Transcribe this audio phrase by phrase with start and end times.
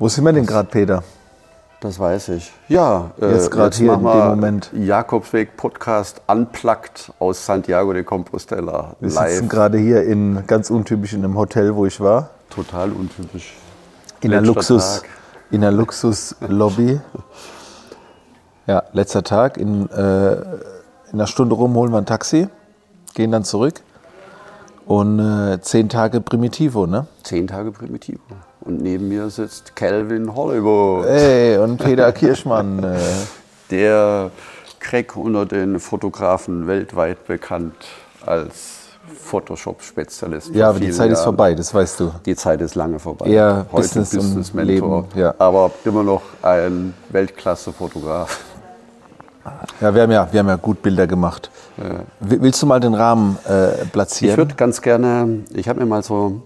[0.00, 1.02] Wo sind wir denn gerade, Peter?
[1.80, 2.52] Das weiß ich.
[2.68, 4.70] Ja, äh, jetzt gerade hier in dem Moment.
[4.72, 8.94] Jakobsweg Podcast unplugged aus Santiago de Compostela.
[9.00, 9.32] Wir live.
[9.32, 12.30] sitzen gerade hier in ganz untypisch in einem Hotel, wo ich war.
[12.48, 13.54] Total untypisch.
[14.20, 15.02] In einer Luxus,
[15.50, 17.00] in einer Luxuslobby.
[18.68, 19.56] Ja, letzter Tag.
[19.56, 22.48] In, äh, in einer Stunde rum holen wir ein Taxi,
[23.14, 23.80] gehen dann zurück.
[24.84, 27.06] Und äh, zehn Tage Primitivo, ne?
[27.22, 28.20] Zehn Tage Primitivo.
[28.68, 31.06] Und neben mir sitzt Calvin Hollywood.
[31.06, 32.84] Hey, und Peter Kirschmann.
[32.84, 32.98] Äh.
[33.70, 34.30] Der
[34.78, 37.72] Crack unter den Fotografen weltweit bekannt
[38.26, 38.90] als
[39.24, 40.54] Photoshop-Spezialist.
[40.54, 41.12] Ja, aber die Zeit Jahren.
[41.12, 42.12] ist vorbei, das weißt du.
[42.26, 43.28] Die Zeit ist lange vorbei.
[43.30, 45.34] Ja, Heute Business, Business Mentor, Leben, ja.
[45.38, 48.38] aber immer noch ein Weltklasse-Fotograf.
[49.80, 51.50] Ja, wir haben ja, wir haben ja gut Bilder gemacht.
[51.78, 52.00] Ja.
[52.20, 54.32] Willst du mal den Rahmen äh, platzieren?
[54.32, 56.42] Ich würde ganz gerne, ich habe mir mal so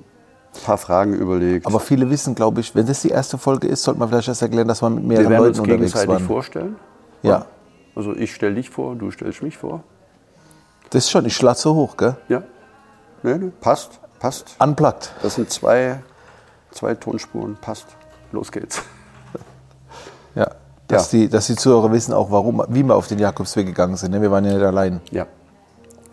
[0.54, 1.66] ein paar Fragen überlegt.
[1.66, 4.42] Aber viele wissen, glaube ich, wenn das die erste Folge ist, sollte man vielleicht erst
[4.42, 6.76] erklären, dass man mit mehreren wir Leuten uns unterwegs gegenseitig vorstellen.
[7.22, 7.46] Ja.
[7.94, 9.82] Also ich stelle dich vor, du stellst mich vor.
[10.90, 12.16] Das ist schon, ich schlatze hoch, gell?
[12.28, 12.42] Ja.
[13.22, 14.56] Nee, nee, passt, passt.
[14.58, 15.12] Unplugged.
[15.22, 16.02] Das sind zwei,
[16.70, 17.86] zwei Tonspuren, passt.
[18.32, 18.82] Los geht's.
[20.34, 20.50] Ja,
[20.88, 21.18] dass, ja.
[21.18, 24.12] Die, dass die Zuhörer wissen auch, warum, wie wir auf den Jakobsweg gegangen sind.
[24.12, 24.22] Ne?
[24.22, 25.00] Wir waren ja nicht allein.
[25.10, 25.26] Ja.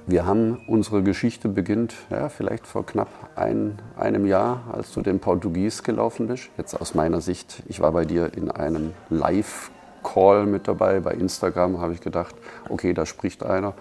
[0.10, 5.20] Wir haben, unsere Geschichte beginnt ja, vielleicht vor knapp ein, einem Jahr, als du den
[5.20, 6.50] Portugies gelaufen bist.
[6.58, 11.00] Jetzt aus meiner Sicht, ich war bei dir in einem Live-Call mit dabei.
[11.02, 12.34] Bei Instagram habe ich gedacht,
[12.70, 13.76] okay, da spricht einer.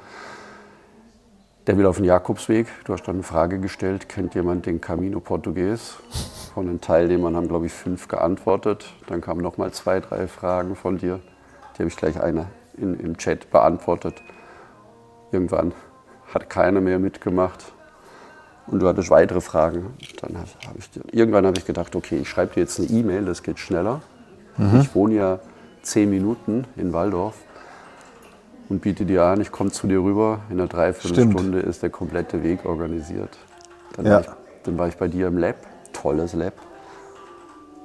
[1.66, 2.66] Der will auf den Jakobsweg.
[2.84, 5.96] Du hast dann eine Frage gestellt, kennt jemand den Camino Portugues?
[6.52, 8.92] Von den Teilnehmern haben, glaube ich, fünf geantwortet.
[9.06, 11.20] Dann kamen noch mal zwei, drei Fragen von dir.
[11.74, 14.22] Die habe ich gleich eine in, im Chat beantwortet.
[15.32, 15.72] Irgendwann
[16.32, 17.72] hat keiner mehr mitgemacht.
[18.66, 19.94] Und du hattest weitere Fragen.
[20.20, 23.42] Dann hab ich, irgendwann habe ich gedacht, okay, ich schreibe dir jetzt eine E-Mail, das
[23.42, 24.02] geht schneller.
[24.58, 24.80] Mhm.
[24.80, 25.38] Ich wohne ja
[25.82, 27.36] zehn Minuten in Waldorf
[28.68, 30.40] und biete dir an, ich komme zu dir rüber.
[30.50, 33.38] In einer Dreiviertelstunde ist der komplette Weg organisiert.
[33.96, 34.12] Dann, ja.
[34.12, 34.26] war ich,
[34.64, 35.56] dann war ich bei dir im Lab,
[35.94, 36.54] tolles Lab,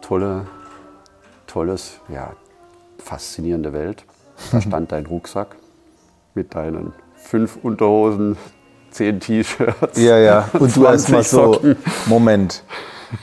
[0.01, 0.47] tolle,
[1.47, 2.33] tolles, ja,
[2.97, 4.03] faszinierende Welt.
[4.51, 5.55] Da stand dein Rucksack
[6.35, 6.93] mit deinen
[7.23, 8.37] fünf Unterhosen,
[8.91, 9.99] zehn T-Shirts.
[9.99, 10.49] Ja, ja.
[10.59, 11.59] Und du erst mal so,
[12.05, 12.63] Moment,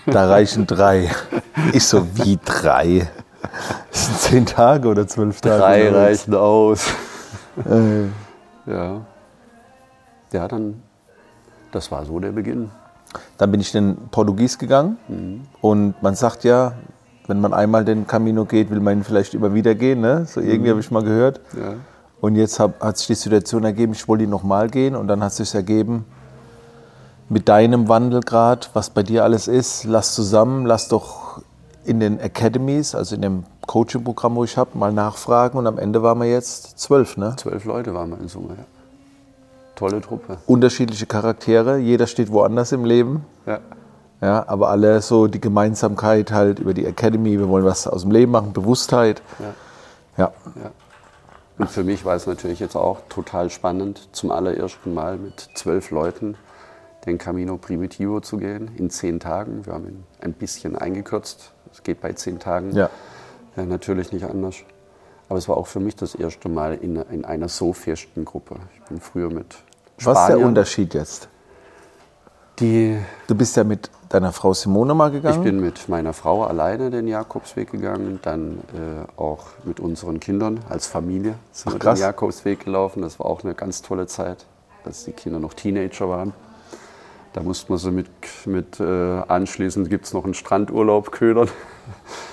[0.06, 1.11] da reichen drei.
[1.72, 3.09] Ich so, wie drei?
[3.91, 5.59] Das sind zehn Tage oder zwölf Tage?
[5.59, 6.87] Drei reichen aus.
[7.65, 8.05] Äh.
[8.71, 9.00] Ja.
[10.33, 10.83] Ja, dann,
[11.72, 12.71] das war so der Beginn.
[13.39, 15.41] Dann bin ich in Portugies gegangen mhm.
[15.60, 16.75] und man sagt ja,
[17.27, 20.00] wenn man einmal den Camino geht, will man ihn vielleicht immer wieder gehen.
[20.00, 20.27] Ne?
[20.27, 20.71] So irgendwie mhm.
[20.71, 21.41] habe ich mal gehört.
[21.56, 21.75] Ja.
[22.20, 25.22] Und jetzt hab, hat sich die Situation ergeben, ich wollte ihn nochmal gehen und dann
[25.22, 26.04] hat es sich ergeben,
[27.28, 31.41] mit deinem Wandelgrad, was bei dir alles ist, lass zusammen, lass doch
[31.84, 36.03] in den Academies, also in dem Coaching-Programm, wo ich habe, mal nachfragen und am Ende
[36.03, 37.34] waren wir jetzt zwölf, ne?
[37.36, 38.64] Zwölf Leute waren wir in Summe, ja.
[39.76, 40.36] Tolle Truppe.
[40.47, 43.25] Unterschiedliche Charaktere, jeder steht woanders im Leben.
[43.47, 43.60] Ja.
[44.20, 48.10] Ja, aber alle so die Gemeinsamkeit halt über die Academy, wir wollen was aus dem
[48.10, 49.22] Leben machen, Bewusstheit.
[49.38, 50.25] Ja.
[50.25, 50.32] ja.
[50.62, 50.70] ja.
[51.60, 55.91] Und für mich war es natürlich jetzt auch total spannend, zum allerersten Mal mit zwölf
[55.91, 56.37] Leuten
[57.04, 59.66] den Camino Primitivo zu gehen, in zehn Tagen.
[59.66, 61.53] Wir haben ihn ein bisschen eingekürzt.
[61.71, 62.88] Es geht bei zehn Tagen ja.
[63.56, 64.56] Ja, natürlich nicht anders.
[65.28, 68.56] Aber es war auch für mich das erste Mal in, in einer so festen Gruppe.
[68.75, 69.54] Ich bin früher mit
[69.98, 70.16] Spaniern.
[70.16, 71.28] Was ist der Unterschied jetzt?
[72.60, 75.38] Die, du bist ja mit deiner Frau Simone mal gegangen?
[75.38, 80.60] Ich bin mit meiner Frau alleine den Jakobsweg gegangen, dann äh, auch mit unseren Kindern
[80.69, 83.00] als Familie sind Ach, wir den Jakobsweg gelaufen.
[83.00, 84.44] Das war auch eine ganz tolle Zeit,
[84.84, 86.34] als die Kinder noch Teenager waren.
[87.32, 88.10] Da musste man sie mit,
[88.44, 91.48] mit äh, anschließend gibt es noch einen Strandurlaub ködern.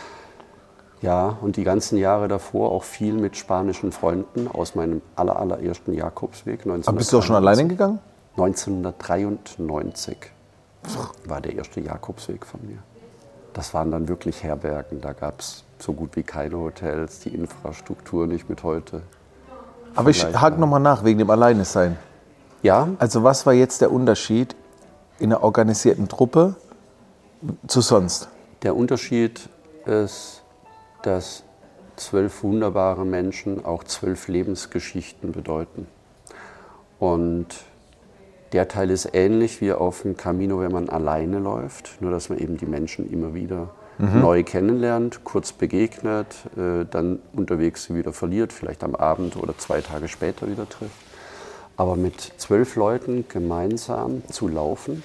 [1.01, 5.93] ja, und die ganzen Jahre davor auch viel mit spanischen Freunden aus meinem aller, allerersten
[5.93, 6.65] Jakobsweg.
[6.65, 7.99] Aber bist du auch schon alleine gegangen?
[8.37, 10.17] 1993
[11.25, 12.77] war der erste Jakobsweg von mir.
[13.53, 15.01] Das waren dann wirklich Herbergen.
[15.01, 19.01] Da gab es so gut wie keine Hotels, die Infrastruktur nicht mit heute.
[19.95, 21.97] Aber ich hake nochmal nach wegen dem Alleinesein.
[22.61, 22.89] Ja.
[22.99, 24.55] Also was war jetzt der Unterschied
[25.17, 26.55] in einer organisierten Truppe
[27.65, 28.29] zu sonst?
[28.61, 29.49] Der Unterschied
[29.85, 30.43] ist,
[31.01, 31.41] dass
[31.95, 35.87] zwölf wunderbare Menschen auch zwölf Lebensgeschichten bedeuten.
[36.99, 37.47] Und
[38.53, 42.39] der Teil ist ähnlich wie auf dem Camino, wenn man alleine läuft, nur dass man
[42.39, 44.21] eben die Menschen immer wieder mhm.
[44.21, 49.81] neu kennenlernt, kurz begegnet, äh, dann unterwegs sie wieder verliert, vielleicht am Abend oder zwei
[49.81, 50.95] Tage später wieder trifft.
[51.75, 55.03] Aber mit zwölf Leuten gemeinsam zu laufen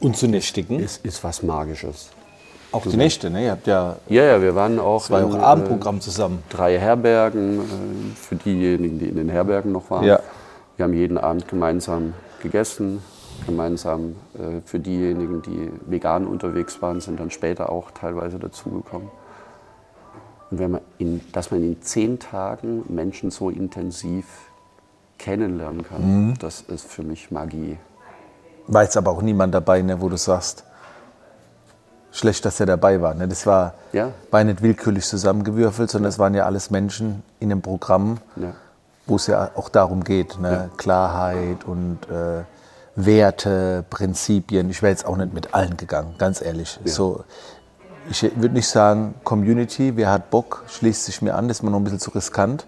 [0.00, 2.10] und zu nächtigen ist, ist was Magisches.
[2.72, 3.44] Auch die Nächte, ne?
[3.44, 3.96] Ihr habt ja.
[4.08, 5.04] Ja, ja, wir waren auch.
[5.04, 6.42] Es war ja auch Abendprogramm zusammen.
[6.50, 7.62] Äh, drei Herbergen, äh,
[8.16, 10.04] für diejenigen, die in den Herbergen noch waren.
[10.04, 10.20] Ja.
[10.76, 12.12] Wir haben jeden Abend gemeinsam
[12.42, 13.02] gegessen,
[13.46, 19.08] gemeinsam äh, für diejenigen, die vegan unterwegs waren, sind dann später auch teilweise dazugekommen.
[20.50, 24.26] Und wenn man in, dass man in zehn Tagen Menschen so intensiv
[25.18, 27.78] kennenlernen kann, das ist für mich Magie.
[28.68, 30.64] War jetzt aber auch niemand dabei, ne, wo du sagst,
[32.12, 33.14] schlecht, dass er dabei war.
[33.14, 33.28] Ne?
[33.28, 34.10] Das war, Ja.
[34.30, 38.52] war nicht willkürlich zusammengewürfelt, sondern es waren ja alles Menschen in einem Programm, Ja.
[39.06, 40.70] Wo es ja auch darum geht, ne?
[40.76, 42.44] Klarheit und äh,
[42.96, 44.70] Werte, Prinzipien.
[44.70, 46.80] Ich wäre jetzt auch nicht mit allen gegangen, ganz ehrlich.
[46.84, 47.24] So,
[48.08, 51.70] ich würde nicht sagen Community, wer hat Bock, schließt sich mir an, das ist mir
[51.70, 52.66] noch ein bisschen zu riskant.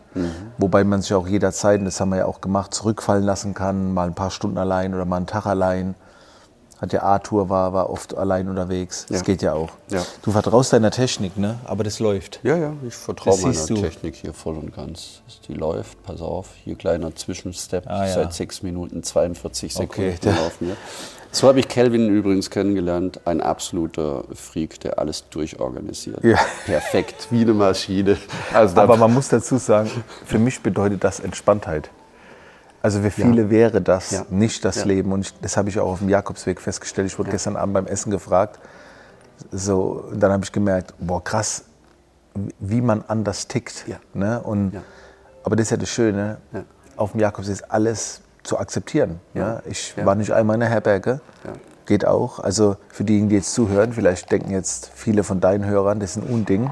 [0.58, 3.94] Wobei man sich auch jederzeit, und das haben wir ja auch gemacht, zurückfallen lassen kann,
[3.94, 5.94] mal ein paar Stunden allein oder mal einen Tag allein.
[6.80, 9.06] Hat ja Arthur war, war oft allein unterwegs.
[9.08, 9.24] Das Ja.
[9.24, 9.70] geht ja auch.
[9.90, 10.04] Ja.
[10.22, 11.58] Du vertraust deiner Technik, ne?
[11.64, 12.38] Aber das läuft.
[12.44, 13.82] Ja, ja, ich vertraue Das meiner.
[13.82, 15.22] Technik hier voll und ganz.
[15.48, 18.14] Die läuft, pass auf, hier kleiner Zwischenstep, Ah, ja.
[18.14, 20.76] seit 6 Minuten 42 Okay, Sekunden der- laufen wir.
[21.30, 26.24] So habe ich Kelvin übrigens kennengelernt, ein absoluter Freak, der alles durchorganisiert.
[26.24, 26.38] Ja.
[26.64, 28.16] Perfekt, wie eine Maschine.
[28.54, 29.90] Also Aber man muss dazu sagen,
[30.24, 31.90] für mich bedeutet das Entspanntheit.
[32.88, 34.24] Also für viele wäre das Ja.
[34.30, 34.84] nicht das Ja.
[34.86, 35.12] Leben.
[35.12, 37.06] Und ich, das habe ich auch auf dem Jakobsweg festgestellt.
[37.06, 38.58] Ich wurde gestern Abend beim Essen gefragt.
[39.52, 41.64] So, dann habe ich gemerkt, boah, krass,
[42.58, 43.84] wie man anders tickt.
[43.86, 43.96] Ja.
[44.14, 44.40] Ne?
[44.40, 44.80] Und, Ja.
[45.44, 46.64] Aber das ist ja das Schöne, Ja.
[46.96, 49.20] auf dem Jakobsweg ist alles zu akzeptieren.
[49.34, 49.60] Ja.
[49.66, 50.06] Ich Ja.
[50.06, 51.20] war nicht einmal in der Herberge.
[51.44, 51.52] Ja.
[51.84, 52.38] Geht auch.
[52.38, 56.22] Also für diejenigen, die jetzt zuhören, vielleicht denken jetzt viele von deinen Hörern, das ist
[56.22, 56.70] ein Unding.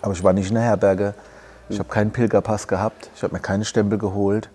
[0.00, 1.12] Aber ich war nicht in der Herberge.
[1.68, 3.10] Ich habe keinen Pilgerpass gehabt.
[3.14, 4.48] Ich habe mir keine Stempel geholt.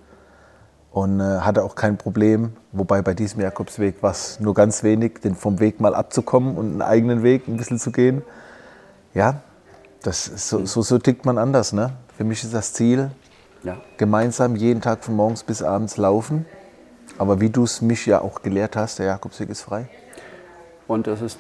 [0.94, 2.54] Und äh, hatte auch kein Problem.
[2.72, 6.68] Wobei bei diesem Jakobsweg war es nur ganz wenig, den vom Weg mal abzukommen und
[6.68, 8.22] einen eigenen Weg ein bisschen zu gehen.
[9.16, 9.42] Ja,
[10.04, 11.74] das so, so, so tickt man anders.
[11.74, 11.94] Ne?
[12.16, 13.10] Für mich ist das Ziel,
[13.64, 13.78] ja.
[13.98, 16.46] gemeinsam jeden Tag von morgens bis abends laufen.
[17.18, 19.88] Aber wie du es mich ja auch gelehrt hast, der Jakobsweg ist frei.
[20.88, 21.40] Und es ist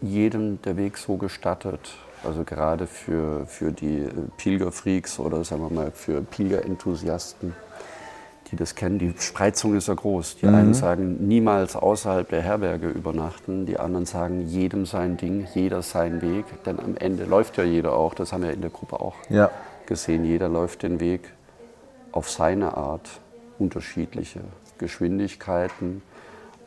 [0.00, 1.94] jedem der Weg so gestattet,
[2.24, 7.54] also gerade für, für die äh, Pilgerfreaks oder sagen wir mal für Pilgerenthusiasten,
[8.50, 8.98] die das kennen.
[8.98, 10.36] Die Spreizung ist ja groß.
[10.36, 13.66] Die einen sagen, niemals außerhalb der Herberge übernachten.
[13.66, 16.44] Die anderen sagen, jedem sein Ding, jeder sein Weg.
[16.64, 19.50] Denn am Ende läuft ja jeder auch, das haben wir in der Gruppe auch Ja.
[19.86, 20.24] gesehen.
[20.24, 21.32] Jeder läuft den Weg
[22.12, 23.20] auf seine Art,
[23.58, 24.40] unterschiedliche
[24.78, 26.02] Geschwindigkeiten.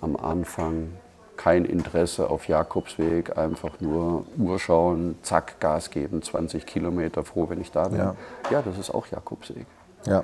[0.02, 0.90] Am Anfang
[1.38, 7.60] kein Interesse auf Jakobsweg, einfach nur Uhr schauen, zack, Gas geben, 20 Kilometer, froh, wenn
[7.62, 7.98] ich da bin.
[7.98, 8.16] Ja.
[8.52, 9.66] Ja, das ist auch Jakobsweg.
[10.06, 10.24] Ja.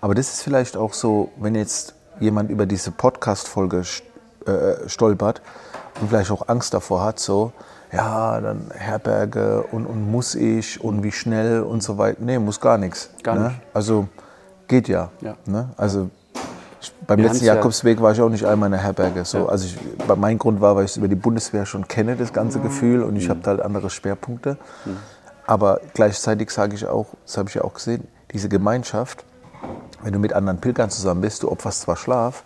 [0.00, 4.02] Aber das ist vielleicht auch so, wenn jetzt jemand über diese Podcast-Folge st-
[4.46, 5.40] äh, stolpert
[6.00, 7.52] und vielleicht auch Angst davor hat, so,
[7.92, 12.18] ja, dann Herberge und, und muss ich und wie schnell und so weiter.
[12.20, 13.10] Nee, muss gar nichts.
[13.22, 13.48] Gar ne?
[13.48, 13.60] nicht.
[13.74, 14.08] Also
[14.66, 15.10] geht ja.
[15.20, 15.34] Ja.
[15.46, 15.68] Ne?
[15.76, 16.08] Also
[16.80, 19.24] ich, beim Wir letzten ja- Jakobsweg war ich auch nicht einmal in der Herberge.
[19.24, 19.38] So.
[19.38, 19.46] Ja.
[19.46, 22.32] Also ich, bei- mein Grund war, weil ich es über die Bundeswehr schon kenne, das
[22.32, 24.56] ganze Gefühl, und ich habe da halt andere Schwerpunkte.
[25.46, 29.24] Aber gleichzeitig sage ich auch, das habe ich ja auch gesehen, diese Gemeinschaft,
[30.02, 32.44] wenn du mit anderen Pilgern zusammen bist, du opferst zwar Schlaf,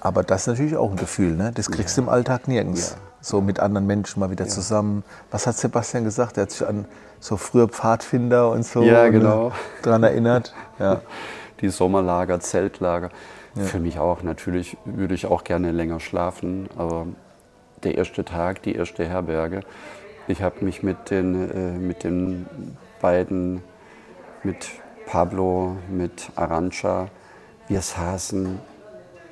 [0.00, 1.52] aber das ist natürlich auch ein Gefühl, ne?
[1.54, 2.92] das kriegst du im Alltag nirgends.
[2.92, 2.96] Ja.
[3.24, 5.04] So mit anderen Menschen mal wieder zusammen.
[5.30, 6.38] Was hat Sebastian gesagt?
[6.38, 6.86] Er hat sich an
[7.20, 9.52] so früher Pfadfinder und so Ja, ne, genau.
[9.82, 10.52] dran erinnert.
[10.80, 11.02] Ja.
[11.60, 13.10] Die Sommerlager, Zeltlager.
[13.54, 14.22] Für mich auch.
[14.22, 17.06] Natürlich würde ich auch gerne länger schlafen, aber
[17.84, 19.60] der erste Tag, die erste Herberge,
[20.26, 22.46] ich habe mich mit den, äh, mit den
[23.00, 23.62] beiden,
[24.42, 24.68] mit
[25.06, 27.08] Pablo, mit Arancha,
[27.68, 28.58] wir saßen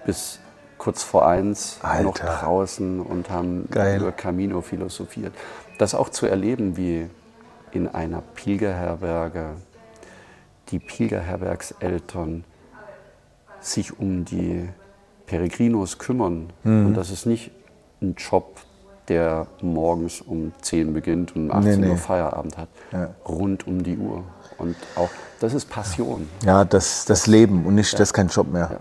[0.04, 0.38] bis
[0.78, 2.38] kurz vor eins noch Alter.
[2.42, 4.00] draußen und haben Geil.
[4.00, 5.34] über Camino philosophiert.
[5.78, 7.08] Das auch zu erleben, wie
[7.72, 9.50] in einer Pilgerherberge
[10.70, 12.44] die Pilgerherbergseltern
[13.60, 14.68] sich um die
[15.26, 16.50] Peregrinos kümmern.
[16.64, 16.86] Mhm.
[16.86, 17.50] Und das ist nicht
[18.00, 18.60] ein Job,
[19.08, 21.92] der morgens um 10 beginnt und um 18 Nee, nee.
[21.92, 22.68] Uhr Feierabend hat.
[22.92, 23.10] Ja.
[23.28, 24.24] Rund um die Uhr.
[24.60, 26.28] Und auch, das ist Passion.
[26.44, 28.68] Ja, das, das Leben und nicht, das ist kein Job mehr.
[28.72, 28.80] Ja.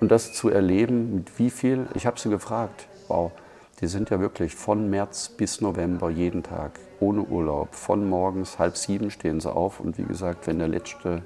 [0.00, 3.32] Und das zu erleben, mit wie viel, ich habe sie gefragt, wow,
[3.80, 7.74] die sind ja wirklich von März bis November jeden Tag, ohne Urlaub.
[7.74, 11.22] Von morgens halb sieben stehen sie auf und wie gesagt, wenn der letzte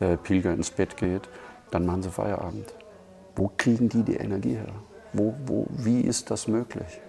[0.00, 1.28] äh, Pilger ins Bett geht,
[1.70, 2.72] dann machen sie Feierabend.
[3.36, 4.74] Wo kriegen die die Energie her?
[5.12, 7.00] Wo, wo, wie ist das möglich?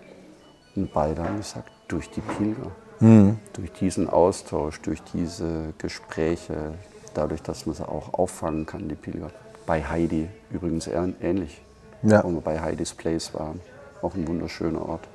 [0.75, 2.71] Und beide haben gesagt, durch die Pilger.
[2.99, 6.73] Durch diesen Austausch, durch diese Gespräche,
[7.13, 9.31] dadurch, dass man sie auch auffangen kann, die Pilger.
[9.65, 11.61] Bei Heidi übrigens ähn- ähnlich.
[12.01, 12.23] Ja.
[12.23, 13.61] Wo wir bei Heidis Place waren.
[14.01, 15.07] Auch ein wunderschöner Ort.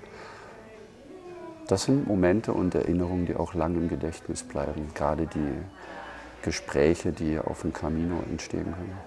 [1.67, 4.89] Das sind Momente und Erinnerungen, die auch lang im Gedächtnis bleiben.
[4.95, 5.63] Gerade die
[6.43, 8.99] Gespräche, die auf dem Camino entstehen können.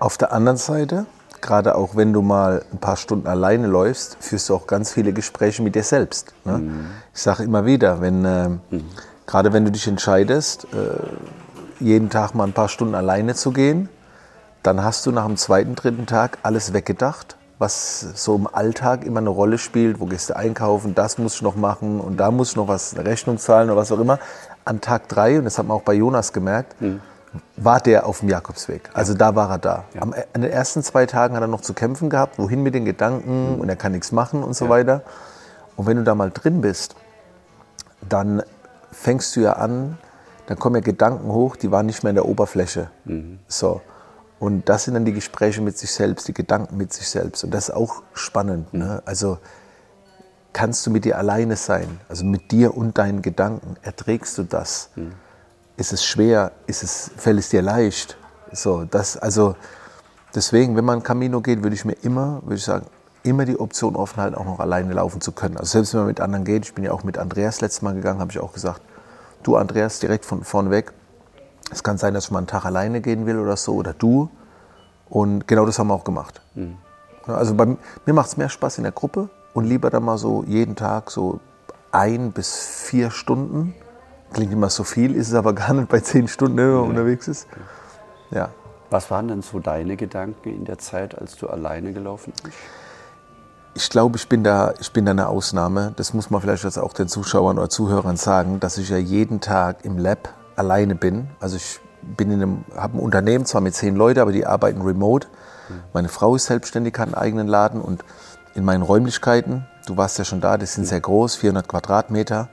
[0.00, 1.04] Auf der anderen Seite,
[1.40, 5.12] gerade auch wenn du mal ein paar Stunden alleine läufst, führst du auch ganz viele
[5.12, 6.32] Gespräche mit dir selbst.
[6.44, 6.58] Ne?
[6.58, 6.86] Mhm.
[7.14, 8.84] Ich sage immer wieder, wenn, äh, mhm.
[9.26, 13.88] gerade wenn du dich entscheidest, äh, jeden Tag mal ein paar Stunden alleine zu gehen,
[14.62, 19.20] dann hast du nach dem zweiten, dritten Tag alles weggedacht was so im Alltag immer
[19.20, 20.00] eine Rolle spielt.
[20.00, 20.94] Wo gehst du einkaufen?
[20.94, 23.80] Das muss ich noch machen und da muss ich noch was, eine Rechnung zahlen oder
[23.80, 24.18] was auch immer.
[24.64, 27.00] An Tag drei, und das hat man auch bei Jonas gemerkt, mhm.
[27.56, 28.90] War der auf dem Jakobsweg.
[28.94, 29.18] Also ja.
[29.18, 29.84] da war er da.
[29.94, 30.02] Ja.
[30.02, 32.84] Am, an den ersten zwei Tagen hat er noch zu kämpfen gehabt, wohin mit den
[32.84, 33.60] Gedanken mhm.
[33.60, 34.70] und er kann nichts machen und so ja.
[34.70, 35.02] weiter.
[35.76, 36.96] Und wenn du da mal drin bist,
[38.06, 38.42] dann
[38.90, 39.98] fängst du ja an,
[40.46, 42.90] dann kommen ja Gedanken hoch, die waren nicht mehr in der Oberfläche.
[43.04, 43.38] Mhm.
[43.46, 43.80] So.
[44.38, 47.44] Und das sind dann die Gespräche mit sich selbst, die Gedanken mit sich selbst.
[47.44, 48.72] Und das ist auch spannend.
[48.72, 49.02] Ne?
[49.04, 49.38] Also
[50.52, 53.76] kannst du mit dir alleine sein, also mit dir und deinen Gedanken.
[53.82, 54.90] Erträgst du das?
[55.78, 56.50] Ist es schwer?
[56.66, 58.18] Ist es, fällt es dir leicht?
[58.52, 59.54] So, das, also
[60.34, 62.86] deswegen, wenn man Camino geht, würde ich mir immer, würde ich sagen,
[63.22, 65.56] immer die Option offen halten, auch noch alleine laufen zu können.
[65.56, 67.94] Also selbst wenn man mit anderen geht, ich bin ja auch mit Andreas letztes Mal
[67.94, 68.80] gegangen, habe ich auch gesagt,
[69.44, 70.92] du Andreas, direkt von vorne weg,
[71.70, 74.30] es kann sein, dass ich mal einen Tag alleine gehen will oder so, oder du.
[75.08, 76.40] Und genau das haben wir auch gemacht.
[76.56, 76.76] Mhm.
[77.28, 80.42] Also bei, mir macht es mehr Spaß in der Gruppe und lieber dann mal so
[80.44, 81.38] jeden Tag so
[81.92, 83.74] ein bis vier Stunden.
[84.32, 86.88] Klingt immer so viel, ist es aber gar nicht bei zehn Stunden, wenn man ja.
[86.88, 87.46] unterwegs ist.
[88.30, 88.50] Ja.
[88.90, 92.56] Was waren denn so deine Gedanken in der Zeit, als du alleine gelaufen bist?
[93.74, 95.92] Ich glaube, ich bin, da, ich bin da eine Ausnahme.
[95.96, 99.40] Das muss man vielleicht jetzt auch den Zuschauern oder Zuhörern sagen, dass ich ja jeden
[99.40, 101.28] Tag im Lab alleine bin.
[101.38, 101.80] Also ich
[102.16, 105.28] bin in einem, habe ein Unternehmen, zwar mit zehn Leuten, aber die arbeiten remote.
[105.92, 108.04] Meine Frau ist selbstständig, hat einen eigenen Laden und
[108.54, 112.48] in meinen Räumlichkeiten, du warst ja schon da, die sind sehr groß, 400 Quadratmeter,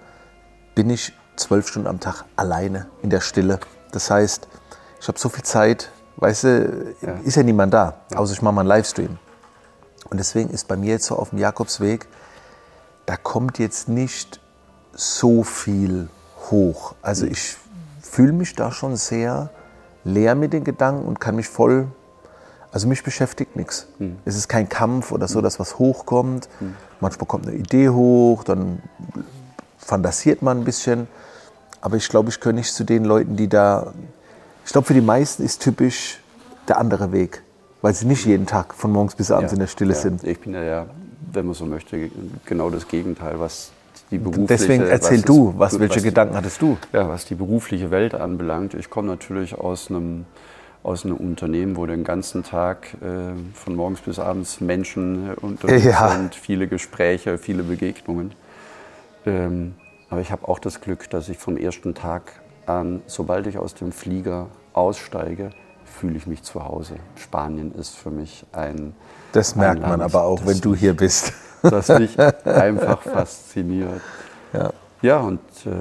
[0.76, 3.60] bin ich zwölf Stunden am Tag alleine in der Stille.
[3.92, 4.48] Das heißt,
[5.00, 7.14] ich habe so viel Zeit, weißt du, ja.
[7.24, 9.18] ist ja niemand da, außer ich mache mal einen Livestream.
[10.10, 12.08] Und deswegen ist bei mir jetzt so auf dem Jakobsweg,
[13.06, 14.40] da kommt jetzt nicht
[14.94, 16.10] so viel
[16.50, 16.96] hoch.
[17.02, 17.58] Also ich
[18.02, 19.50] fühle mich da schon sehr
[20.04, 21.88] leer mit den Gedanken und kann mich voll,
[22.72, 23.88] also mich beschäftigt nichts.
[24.00, 24.18] Mhm.
[24.26, 26.48] Es ist kein Kampf oder so, dass was hochkommt.
[26.60, 26.76] Mhm.
[27.00, 28.82] Manchmal kommt eine Idee hoch, dann
[29.78, 31.08] fantasiert man ein bisschen.
[31.82, 33.94] Aber ich glaube, ich gehöre nicht zu den Leuten, die da.
[34.66, 36.20] Ich glaube, für die meisten ist typisch
[36.68, 37.44] der andere Weg,
[37.82, 40.00] weil sie nicht jeden Tag von morgens bis abends ja, in der Stille ja.
[40.00, 40.24] sind.
[40.24, 40.88] Ich bin ja,
[41.32, 42.10] wenn man so möchte,
[42.46, 43.72] genau das Gegenteil, was
[44.12, 46.78] die berufliche Deswegen erzähl was du, was, welche was Gedanken die, hattest du?
[46.94, 48.74] Ja, was die berufliche Welt anbelangt.
[48.74, 50.26] Ich komme natürlich aus einem,
[50.84, 56.10] aus einem Unternehmen, wo den ganzen Tag äh, von morgens bis abends Menschen unterwegs ja.
[56.10, 58.32] sind, viele Gespräche, viele Begegnungen.
[59.26, 59.76] Ähm,
[60.10, 63.74] aber ich habe auch das Glück, dass ich vom ersten Tag an, sobald ich aus
[63.74, 65.52] dem Flieger aussteige,
[65.84, 66.96] fühle ich mich zu Hause.
[67.16, 68.94] Spanien ist für mich ein.
[69.32, 71.34] Das ein merkt Land, man aber auch, wenn du hier bist
[71.70, 74.02] das mich einfach fasziniert.
[74.54, 75.72] Ja, ja und äh,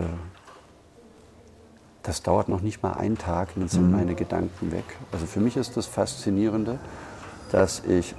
[2.02, 3.96] das dauert noch nicht mal einen Tag, dann sind mhm.
[3.96, 4.84] meine Gedanken weg.
[5.12, 6.78] Also für mich ist das Faszinierende,
[7.50, 8.14] dass ich,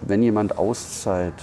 [0.00, 1.34] wenn jemand Auszeit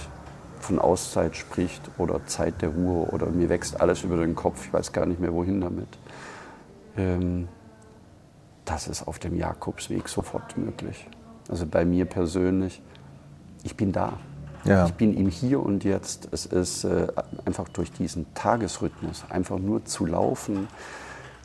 [0.64, 4.72] von Auszeit spricht oder Zeit der Ruhe oder mir wächst alles über den Kopf, ich
[4.72, 5.88] weiß gar nicht mehr wohin damit,
[6.96, 7.48] ähm,
[8.64, 11.06] das ist auf dem Jakobsweg sofort möglich.
[11.48, 12.80] Also bei mir persönlich,
[13.62, 14.14] ich bin da.
[14.64, 14.86] Ja.
[14.86, 16.28] Ich bin im Hier und Jetzt.
[16.32, 17.08] Es ist äh,
[17.44, 20.68] einfach durch diesen Tagesrhythmus, einfach nur zu laufen,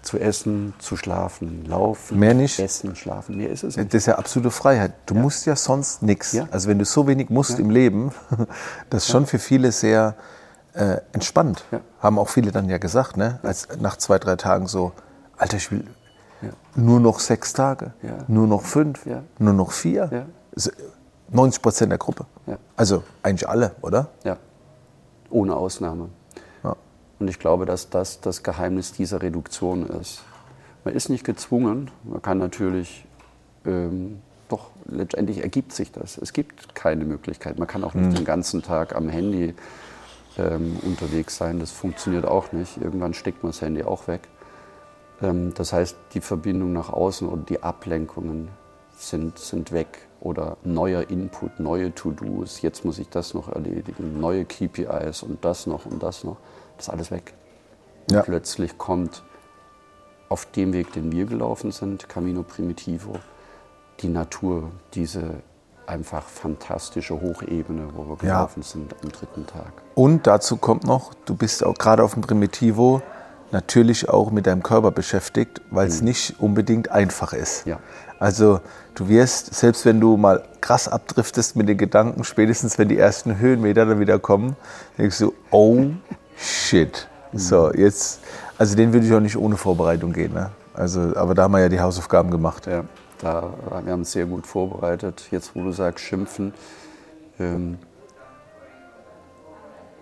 [0.02, 2.60] zu essen, zu schlafen, laufen, mehr nicht.
[2.60, 3.38] essen, schlafen.
[3.38, 3.94] Mehr ist es nicht.
[3.94, 4.94] Das ist ja absolute Freiheit.
[5.06, 5.22] Du ja.
[5.22, 6.34] musst ja sonst nichts.
[6.34, 6.48] Ja.
[6.52, 7.60] Also wenn du so wenig musst ja.
[7.60, 8.12] im Leben,
[8.90, 10.16] das ist schon für viele sehr
[10.74, 11.66] äh, entspannt.
[12.00, 13.40] Haben auch viele dann ja gesagt, ne?
[13.44, 14.92] Als nach zwei, drei Tagen so,
[15.38, 15.86] Alter, ich will
[16.76, 17.94] nur noch sechs Tage,
[18.28, 19.06] nur noch fünf,
[19.38, 20.28] nur noch vier.
[21.32, 22.26] 90 Prozent der Gruppe.
[22.76, 24.08] Also eigentlich alle, oder?
[24.24, 24.38] Ja,
[25.30, 26.10] ohne Ausnahme.
[27.20, 30.24] Und ich glaube, dass das das Geheimnis dieser Reduktion ist.
[30.86, 33.06] Man ist nicht gezwungen, man kann natürlich,
[33.66, 36.18] ähm, doch letztendlich ergibt sich das.
[36.18, 37.60] Es gibt keine Möglichkeit.
[37.60, 38.16] Man kann auch nicht mhm.
[38.16, 39.54] den ganzen Tag am Handy
[40.38, 41.60] ähm, unterwegs sein.
[41.60, 42.78] Das funktioniert auch nicht.
[42.82, 44.22] Irgendwann steckt man das Handy auch weg.
[45.22, 48.50] Ähm, das heißt, die Verbindung nach außen oder die Ablenkungen
[48.96, 54.46] sind, sind weg oder neuer Input, neue To-Dos, jetzt muss ich das noch erledigen, neue
[54.46, 56.38] KPIs und das noch und das noch,
[56.80, 57.34] ist alles weg.
[58.12, 58.22] Ja.
[58.22, 59.24] Plötzlich kommt
[60.30, 63.14] auf dem Weg, den wir gelaufen sind, Camino Primitivo,
[64.00, 65.42] die Natur, diese
[65.86, 68.68] einfach fantastische Hochebene, wo wir gelaufen ja.
[68.68, 69.74] sind am dritten Tag.
[69.96, 73.02] Und dazu kommt noch, du bist auch gerade auf dem Primitivo
[73.52, 76.10] natürlich auch mit deinem Körper beschäftigt, weil es mhm.
[76.10, 77.66] nicht unbedingt einfach ist.
[77.66, 77.80] Ja.
[78.20, 78.60] Also
[78.94, 83.40] du wirst, selbst wenn du mal krass abdriftest mit den Gedanken, spätestens wenn die ersten
[83.40, 84.56] Höhenmeter dann wieder kommen,
[84.98, 85.86] denkst du, oh
[86.40, 87.08] shit.
[87.32, 87.38] Mhm.
[87.38, 88.22] So, jetzt,
[88.58, 90.34] also den würde ich auch nicht ohne Vorbereitung gehen.
[90.34, 90.52] Ne?
[90.74, 92.66] Also, aber da haben wir ja die Hausaufgaben gemacht.
[92.66, 92.86] Ja,
[93.20, 93.54] da,
[93.84, 95.28] wir haben es sehr gut vorbereitet.
[95.32, 96.54] Jetzt, wo du sagst, schimpfen.
[97.40, 97.78] Ähm,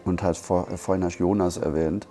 [0.06, 2.08] und hat vor, vorhin hast Jonas erwähnt.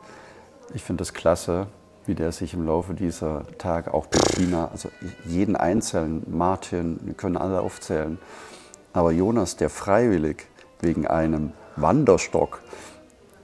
[0.74, 1.66] Ich finde das klasse,
[2.06, 4.90] wie der sich im Laufe dieser Tage, auch Bettina, also
[5.24, 8.18] jeden Einzelnen, Martin, wir können alle aufzählen,
[8.92, 10.46] aber Jonas, der freiwillig
[10.80, 12.60] wegen einem Wanderstock,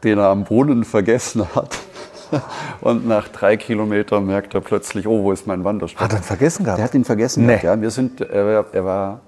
[0.05, 1.79] den er am Brunnen vergessen hat,
[2.81, 6.01] und nach drei Kilometern merkt er plötzlich, oh, wo ist mein Wanderstock?
[6.01, 6.79] Hat er ihn vergessen gehabt?
[6.79, 7.59] Der hat ihn vergessen nee.
[7.59, 7.81] gehabt, ja.
[7.81, 9.21] Wir sind, er, er war,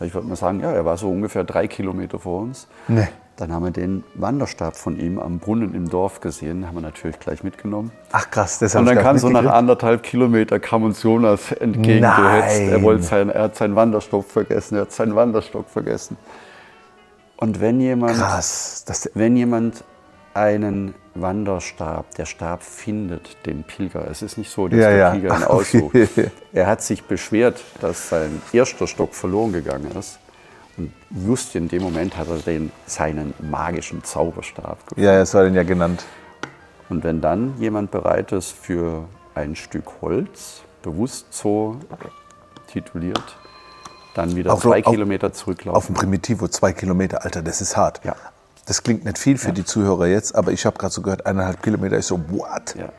[0.00, 2.68] ich würde mal sagen, ja, er war so ungefähr drei Kilometer vor uns.
[2.88, 3.08] Nee.
[3.36, 7.18] Dann haben wir den Wanderstab von ihm am Brunnen im Dorf gesehen, haben wir natürlich
[7.18, 7.90] gleich mitgenommen.
[8.12, 12.60] Ach krass, das Und dann kam so nach anderthalb Kilometer kam uns Jonas entgegengehetzt.
[12.60, 16.18] Er, wollte sein, er hat seinen Wanderstock vergessen, er hat seinen Wanderstock vergessen.
[17.38, 18.84] Und wenn jemand, krass,
[19.14, 19.84] wenn jemand
[20.34, 24.08] einen Wanderstab, der Stab findet den Pilger.
[24.10, 25.10] Es ist nicht so, dass ja, der ja.
[25.10, 25.96] Pilger ihn aussucht.
[26.52, 30.18] Er hat sich beschwert, dass sein erster Stock verloren gegangen ist.
[30.76, 30.92] Und
[31.26, 35.02] just in dem Moment hat er den, seinen magischen Zauberstab gefunden.
[35.02, 36.04] Ja, es war den ja genannt.
[36.88, 41.76] Und wenn dann jemand bereit ist für ein Stück Holz, bewusst so
[42.72, 43.36] tituliert,
[44.14, 45.76] dann wieder auf, zwei auf, Kilometer zurücklaufen.
[45.76, 48.00] Auf dem Primitivo zwei Kilometer, Alter, das ist hart.
[48.04, 48.16] Ja.
[48.66, 49.54] Das klingt nicht viel für ja.
[49.54, 52.74] die Zuhörer jetzt, aber ich habe gerade so gehört, eineinhalb Kilometer ist so, what?
[52.76, 52.90] Ja.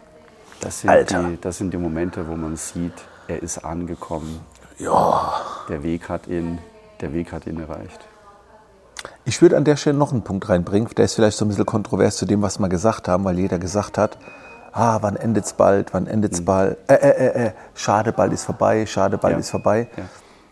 [0.59, 1.23] Das sind, Alter.
[1.23, 2.93] Die, das sind die Momente, wo man sieht,
[3.27, 4.41] er ist angekommen.
[4.77, 5.33] Ja.
[5.69, 6.59] Der Weg hat ihn
[7.01, 7.99] der Weg hat ihn erreicht.
[9.25, 11.65] Ich würde an der Stelle noch einen Punkt reinbringen, der ist vielleicht so ein bisschen
[11.65, 14.17] kontrovers zu dem, was wir gesagt haben, weil jeder gesagt hat,
[14.71, 16.45] ah, wann endet es bald, wann endet es mhm.
[16.45, 19.39] bald, äh, äh, äh, äh, schade, bald ist vorbei, schade, bald ja.
[19.39, 19.87] ist vorbei.
[19.97, 20.03] Ja.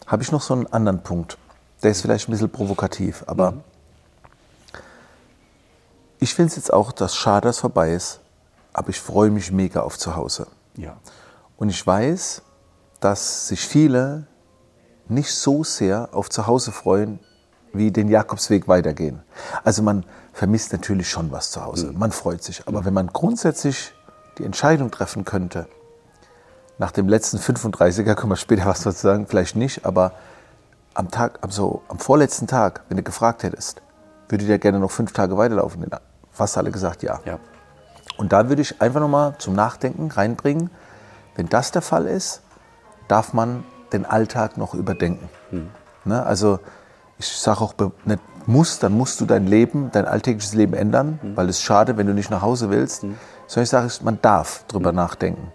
[0.08, 1.38] Habe ich noch so einen anderen Punkt,
[1.84, 3.62] der ist vielleicht ein bisschen provokativ, aber mhm.
[6.20, 8.20] Ich finde es jetzt auch, dass schade, dass vorbei ist,
[8.74, 10.48] aber ich freue mich mega auf zu Hause.
[10.76, 10.98] Ja.
[11.58, 12.42] Und ich weiß,
[13.00, 14.28] dass sich viele
[15.08, 17.20] nicht so sehr auf Zuhause freuen,
[17.74, 19.22] wie den Jakobsweg weitergehen.
[19.64, 21.92] Also man vermisst natürlich schon was zu Hause.
[21.92, 22.00] Mhm.
[22.00, 22.68] Man freut sich.
[22.68, 23.94] Aber wenn man grundsätzlich
[24.38, 25.68] die Entscheidung treffen könnte,
[26.78, 30.14] nach dem letzten 35er, können wir später was dazu sagen, vielleicht nicht, aber
[30.94, 33.82] am Tag, also am vorletzten Tag, wenn du gefragt hättest,
[34.30, 35.86] würdet ihr gerne noch fünf Tage weiterlaufen?
[36.40, 37.20] Fast alle gesagt ja.
[37.26, 37.38] ja.
[38.16, 40.70] Und da würde ich einfach nochmal zum Nachdenken reinbringen,
[41.36, 42.44] wenn das der Fall ist,
[43.10, 45.28] darf man den Alltag noch überdenken.
[45.52, 45.70] Mhm.
[46.06, 46.26] Ne?
[46.26, 46.60] Also
[47.18, 47.74] ich sage auch,
[48.06, 51.36] nicht muss, dann musst du dein Leben, dein alltägliches Leben ändern, mhm.
[51.36, 53.04] weil es schade, wenn du nicht nach Hause willst.
[53.04, 53.18] Mhm.
[53.46, 54.96] Sondern ich sage, man darf drüber mhm.
[54.96, 55.52] nachdenken.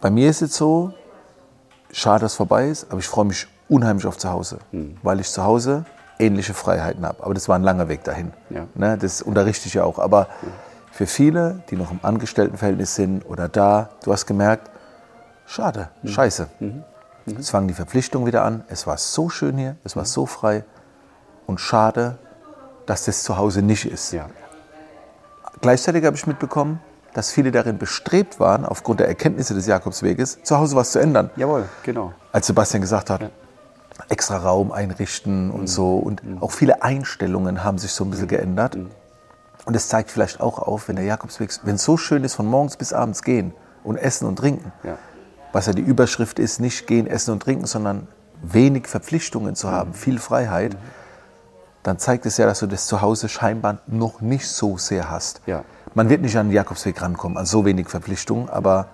[0.00, 0.92] Bei mir ist es so,
[1.92, 4.96] schade, dass es vorbei ist, aber ich freue mich unheimlich auf zu Hause, mhm.
[5.04, 5.84] weil ich zu Hause
[6.22, 7.22] ähnliche Freiheiten habe.
[7.22, 8.32] Aber das war ein langer Weg dahin.
[8.50, 8.66] Ja.
[8.74, 8.96] Ne?
[8.98, 9.98] Das unterrichte ich ja auch.
[9.98, 10.28] Aber
[10.90, 14.70] für viele, die noch im Angestelltenverhältnis sind oder da, du hast gemerkt,
[15.46, 16.08] schade, mhm.
[16.08, 16.48] scheiße.
[16.60, 16.84] Mhm.
[17.26, 17.36] Mhm.
[17.38, 18.64] Es fangen die Verpflichtungen wieder an.
[18.68, 20.08] Es war so schön hier, es war mhm.
[20.08, 20.64] so frei.
[21.46, 22.18] Und schade,
[22.86, 24.12] dass das zu Hause nicht ist.
[24.12, 24.28] Ja.
[25.60, 26.80] Gleichzeitig habe ich mitbekommen,
[27.14, 31.30] dass viele darin bestrebt waren, aufgrund der Erkenntnisse des Jakobsweges, zu Hause was zu ändern.
[31.36, 32.12] Jawohl, genau.
[32.32, 33.30] Als Sebastian gesagt hat, ja.
[34.08, 35.66] Extra Raum einrichten und mhm.
[35.66, 35.96] so.
[35.98, 36.42] Und mhm.
[36.42, 38.30] auch viele Einstellungen haben sich so ein bisschen mhm.
[38.30, 38.76] geändert.
[38.76, 38.90] Mhm.
[39.64, 42.46] Und es zeigt vielleicht auch auf, wenn der Jakobsweg, wenn es so schön ist, von
[42.46, 44.98] morgens bis abends gehen und essen und trinken, ja
[45.52, 48.08] was ja die Überschrift ist, nicht gehen, essen und trinken, sondern
[48.42, 50.76] wenig Verpflichtungen zu haben, viel Freiheit,
[51.82, 55.42] dann zeigt es ja, dass du das zu Hause scheinbar noch nicht so sehr hast.
[55.46, 55.64] Ja.
[55.94, 58.88] Man wird nicht an den Jakobsweg rankommen, an so wenig Verpflichtungen, aber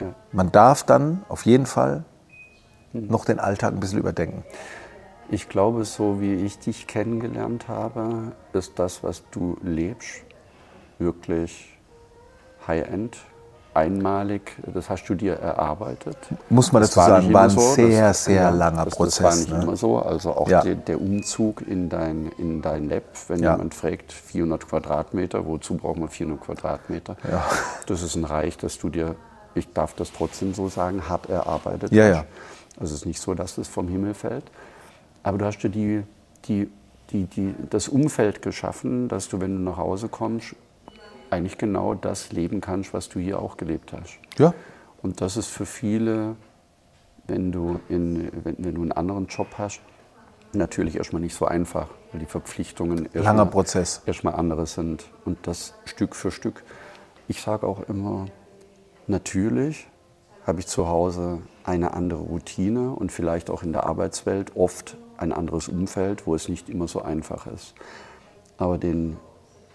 [0.00, 0.08] ja.
[0.32, 2.04] man darf dann auf jeden Fall
[2.92, 4.44] noch den Alltag ein bisschen überdenken.
[5.30, 10.22] Ich glaube, so wie ich dich kennengelernt habe, ist das, was du lebst,
[10.98, 11.78] wirklich
[12.66, 13.16] High-End
[13.72, 16.16] einmalig, das hast du dir erarbeitet.
[16.48, 17.60] Muss man dazu sagen, war ein so.
[17.60, 19.16] sehr, das, sehr ja, langer das, Prozess.
[19.16, 19.62] Das war nicht ne?
[19.62, 19.98] immer so.
[19.98, 20.60] Also auch ja.
[20.62, 23.52] der, der, Umzug in dein, in dein Lab, wenn ja.
[23.52, 27.16] jemand fragt, 400 Quadratmeter, wozu brauchen wir 400 Quadratmeter?
[27.86, 29.14] Das ist ein Reich, dass du dir,
[29.54, 32.26] ich darf das trotzdem so sagen, hart erarbeitet ja, hast.
[32.78, 34.44] Also es ist nicht so, dass das vom Himmel fällt.
[35.22, 36.02] Aber du hast dir die,
[36.46, 36.70] die,
[37.10, 40.54] die, die, das Umfeld geschaffen, dass du, wenn du nach Hause kommst,
[41.30, 44.18] eigentlich genau das leben kannst, was du hier auch gelebt hast.
[44.38, 44.54] Ja.
[45.02, 46.36] Und das ist für viele,
[47.26, 49.80] wenn du, in, wenn, wenn du einen anderen Job hast,
[50.52, 54.02] natürlich erstmal nicht so einfach, weil die Verpflichtungen Langer Prozess.
[54.06, 55.04] erstmal andere sind.
[55.24, 56.64] Und das Stück für Stück.
[57.28, 58.26] Ich sage auch immer,
[59.06, 59.86] natürlich
[60.50, 65.32] habe ich zu Hause eine andere Routine und vielleicht auch in der Arbeitswelt oft ein
[65.32, 67.74] anderes Umfeld, wo es nicht immer so einfach ist.
[68.58, 69.16] Aber den,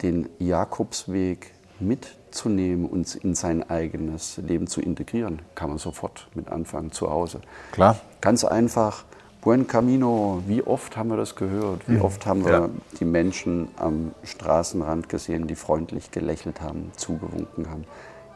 [0.01, 6.91] den Jakobsweg mitzunehmen und in sein eigenes Leben zu integrieren, kann man sofort mit anfangen
[6.91, 7.39] zu Hause.
[7.71, 7.95] Klar.
[8.19, 9.05] Ganz einfach,
[9.39, 11.88] Buen Camino, wie oft haben wir das gehört?
[11.88, 12.69] Wie oft haben wir Ja.
[12.99, 17.85] die Menschen am Straßenrand gesehen, die freundlich gelächelt haben, zugewunken haben?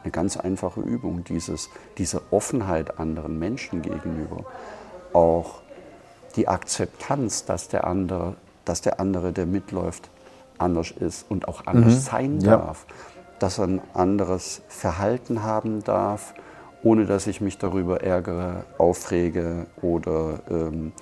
[0.02, 4.44] Eine ganz einfache Übung, dieses, diese Offenheit anderen Menschen gegenüber.
[5.12, 5.60] Auch
[6.36, 8.34] die Akzeptanz, dass der andere,
[8.64, 10.08] dass der, andere der mitläuft,
[10.58, 12.40] anders ist und auch anders sein Mhm.
[12.40, 12.56] Ja.
[12.56, 12.86] darf.
[13.38, 16.34] Dass er ein anderes Verhalten haben darf,
[16.82, 20.92] ohne dass ich mich darüber ärgere, aufrege oder ähm,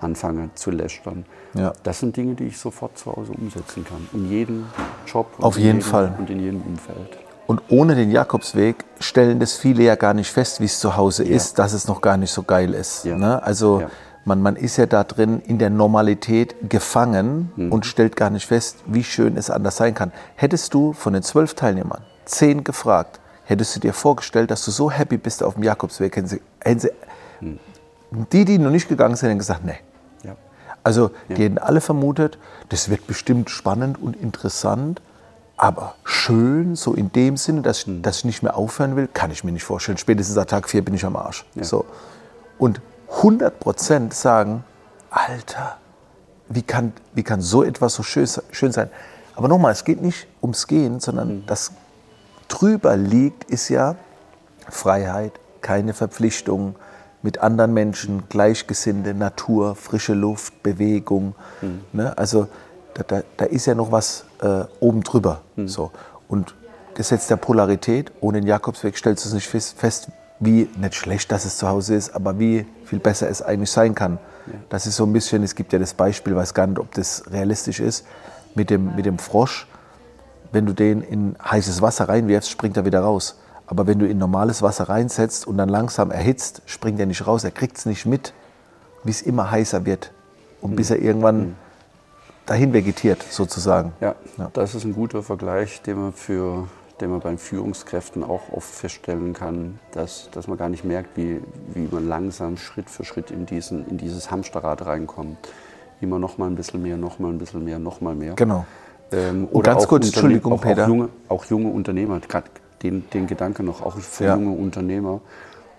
[0.00, 1.26] anfange zu lästern.
[1.54, 1.72] Ja.
[1.82, 4.06] Das sind Dinge, die ich sofort zu Hause umsetzen kann.
[4.12, 4.66] In jedem
[5.06, 6.14] Job Auf jeden jedem, Fall.
[6.18, 7.18] und in jedem Umfeld.
[7.48, 11.24] Und ohne den Jakobsweg stellen das viele ja gar nicht fest, wie es zu Hause
[11.24, 13.04] ist, dass es noch gar nicht so geil ist.
[13.06, 13.16] Ja.
[13.16, 13.42] Ne?
[13.42, 13.90] Also Ja.
[14.26, 17.72] man, man ist ja da drin in der Normalität gefangen Mhm.
[17.72, 20.12] und stellt gar nicht fest, wie schön es anders sein kann.
[20.36, 24.90] Hättest du von den zwölf Teilnehmern zehn gefragt, hättest du dir vorgestellt, dass du so
[24.90, 26.90] happy bist auf dem Jakobsweg, hätten sie, hätten sie,
[28.32, 29.78] die, die noch nicht gegangen sind, hätten gesagt, nee.
[30.22, 30.36] Ja.
[30.84, 35.00] Also die hätten alle vermutet, das wird bestimmt spannend und interessant,
[35.58, 39.30] aber schön, so in dem Sinne, dass, ich- dass ich nicht mehr aufhören will, kann
[39.30, 39.98] ich mir nicht vorstellen.
[39.98, 41.44] Spätestens an Tag 4 bin ich am Arsch.
[41.60, 41.84] So.
[42.58, 42.80] Und
[43.22, 44.64] 100 Prozent sagen,
[45.10, 45.76] Alter,
[46.48, 48.88] wie kann, wie kann so etwas so schön, schön sein?
[49.34, 51.72] Aber nochmal, es geht nicht ums Gehen, sondern das
[52.48, 53.96] drüber liegt, ist ja
[54.68, 56.74] Freiheit, keine Verpflichtungen
[57.22, 61.34] mit anderen Menschen, Gleichgesinnte, Natur, frische Luft, Bewegung.
[61.92, 62.16] Ne?
[62.16, 62.46] Also
[62.94, 65.42] da, da, da ist ja noch was äh, oben drüber.
[65.56, 65.90] So.
[66.28, 66.54] Und
[66.94, 70.08] Gesetz der Polarität, ohne den Jakobsweg stellst du es nicht fest,
[70.40, 73.94] wie, nicht schlecht, dass es zu Hause ist, aber wie viel besser es eigentlich sein
[73.94, 74.18] kann.
[74.68, 77.24] Das ist so ein bisschen, es gibt ja das Beispiel, weiß gar nicht, ob das
[77.30, 78.06] realistisch ist,
[78.54, 79.66] mit dem, mit dem Frosch
[80.52, 83.38] wenn du den in heißes Wasser reinwirfst, springt er wieder raus.
[83.66, 87.44] Aber wenn du in normales Wasser reinsetzt und dann langsam erhitzt, springt er nicht raus.
[87.44, 88.32] Er kriegt es nicht mit,
[89.04, 90.12] wie es immer heißer wird.
[90.60, 91.56] Und bis er irgendwann
[92.48, 93.92] dahin vegetiert, sozusagen.
[94.00, 94.50] Ja, Ja.
[94.52, 96.68] das ist ein guter Vergleich, den man, für,
[97.00, 101.40] den man bei Führungskräften auch oft feststellen kann, dass, dass man gar nicht merkt, wie,
[101.74, 105.36] wie man langsam Schritt für Schritt in, diesen, in dieses Hamsterrad reinkommt.
[106.00, 108.34] Immer noch mal ein bisschen mehr, noch mal ein bisschen mehr, noch mal mehr.
[108.34, 108.64] Genau.
[109.12, 110.84] Ähm, Und ganz kurz, Entschuldigung, auch, Peter.
[110.84, 112.46] Auch junge, auch junge Unternehmer, gerade
[112.82, 114.36] den, den Gedanke noch, auch für Ja.
[114.36, 115.20] junge Unternehmer,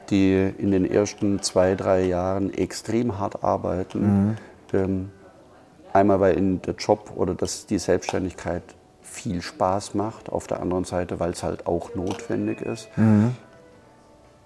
[0.10, 4.00] die in den ersten zwei, drei Jahren extrem hart arbeiten.
[4.30, 4.38] Mhm.
[4.74, 5.10] Ähm,
[5.94, 8.64] einmal, weil ihnen der Job oder das, die Selbstständigkeit
[9.02, 12.90] viel Spaß macht, auf der anderen Seite, weil es halt auch notwendig ist.
[12.98, 13.36] Mhm.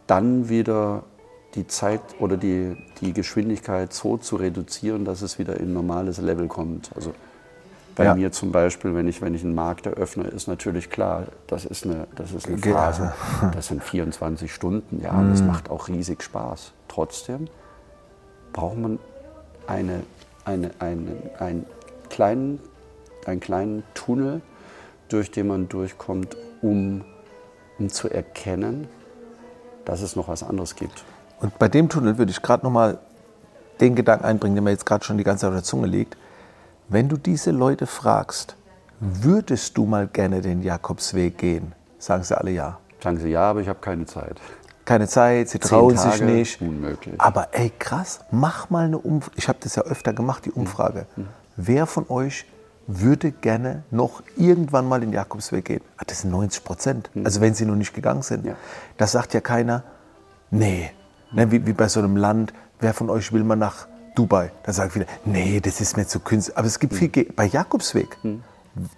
[0.08, 1.04] Dann wieder
[1.56, 6.18] die Zeit oder die, die Geschwindigkeit so zu reduzieren, dass es wieder in ein normales
[6.18, 6.90] Level kommt.
[6.96, 7.14] Also
[7.96, 8.16] bei Ja.
[8.16, 11.86] mir zum Beispiel, wenn ich, wenn ich einen Markt eröffne, ist natürlich klar, das ist
[11.86, 13.14] eine, das ist eine Phase.
[13.54, 16.72] Das sind 24 Stunden, ja, und das macht auch riesig Spaß.
[16.88, 17.48] Trotzdem
[18.52, 18.98] braucht man
[19.68, 20.04] eine,
[20.46, 21.66] eine, eine, einen,
[22.10, 22.60] kleinen,
[23.26, 24.42] einen kleinen Tunnel,
[25.10, 27.04] durch den man durchkommt, um,
[27.80, 28.88] um zu erkennen,
[29.86, 31.04] dass es noch was anderes gibt.
[31.40, 33.00] Und bei dem Tunnel würde ich gerade noch mal
[33.80, 36.18] den Gedanken einbringen, der mir jetzt gerade schon die ganze Zeit auf der Zunge liegt.
[36.90, 38.56] Wenn du diese Leute fragst,
[39.00, 41.74] würdest du mal gerne den Jakobsweg gehen?
[41.98, 42.80] Sagen sie alle ja.
[43.02, 44.40] Sagen sie, ja, aber ich habe keine Zeit.
[44.86, 46.62] Keine Zeit, sie trauen sich nicht.
[46.62, 47.20] unmöglich.
[47.20, 49.36] Aber ey, krass, mach mal eine Umfrage.
[49.38, 50.56] Ich habe das ja öfter gemacht, die Mhm.
[50.58, 51.06] Umfrage.
[51.56, 52.46] Wer von euch
[52.86, 55.82] würde gerne noch irgendwann mal den Jakobsweg gehen?
[55.98, 57.10] Ah, das sind 90 Prozent.
[57.24, 58.44] Also wenn sie noch nicht gegangen sind.
[58.44, 58.50] Mhm.
[58.50, 58.56] Ja.
[58.98, 59.84] Da sagt ja keiner,
[60.52, 60.92] nee.
[61.32, 64.52] Ne, wie, wie bei so einem Land, wer von euch will mal nach Dubai?
[64.64, 66.58] Da sagen viele, nee, das ist mir zu künstlich.
[66.58, 68.18] Aber es gibt viel, Ge- bei Jakobsweg,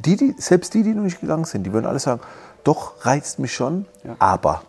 [0.04, 2.20] die, die, selbst die, die noch nicht gegangen sind, die würden alle sagen,
[2.66, 4.16] doch, reizt mich schon, Ja.
[4.20, 4.64] aber.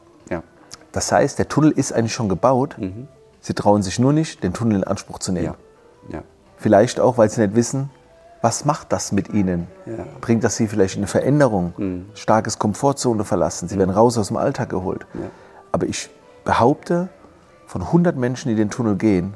[0.96, 2.74] Das heißt, der Tunnel ist eigentlich schon gebaut.
[3.42, 5.54] Sie trauen sich nur nicht, den Tunnel in Anspruch zu nehmen.
[6.08, 6.14] Ja.
[6.14, 6.22] Ja.
[6.56, 7.90] Vielleicht auch, weil sie nicht wissen,
[8.40, 9.66] was macht das mit ihnen?
[9.84, 10.06] Ja.
[10.22, 12.06] Bringt das sie vielleicht in eine Veränderung?
[12.14, 13.68] Starkes Komfortzone verlassen.
[13.68, 15.06] Sie werden raus aus dem Alltag geholt.
[15.70, 16.08] Aber ich
[16.46, 17.10] behaupte,
[17.66, 19.34] von 100 Menschen, die den Tunnel gehen,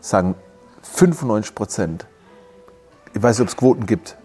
[0.00, 0.36] sagen
[0.84, 2.06] 95 Prozent,
[3.12, 4.16] ich weiß nicht, ob es Quoten gibt,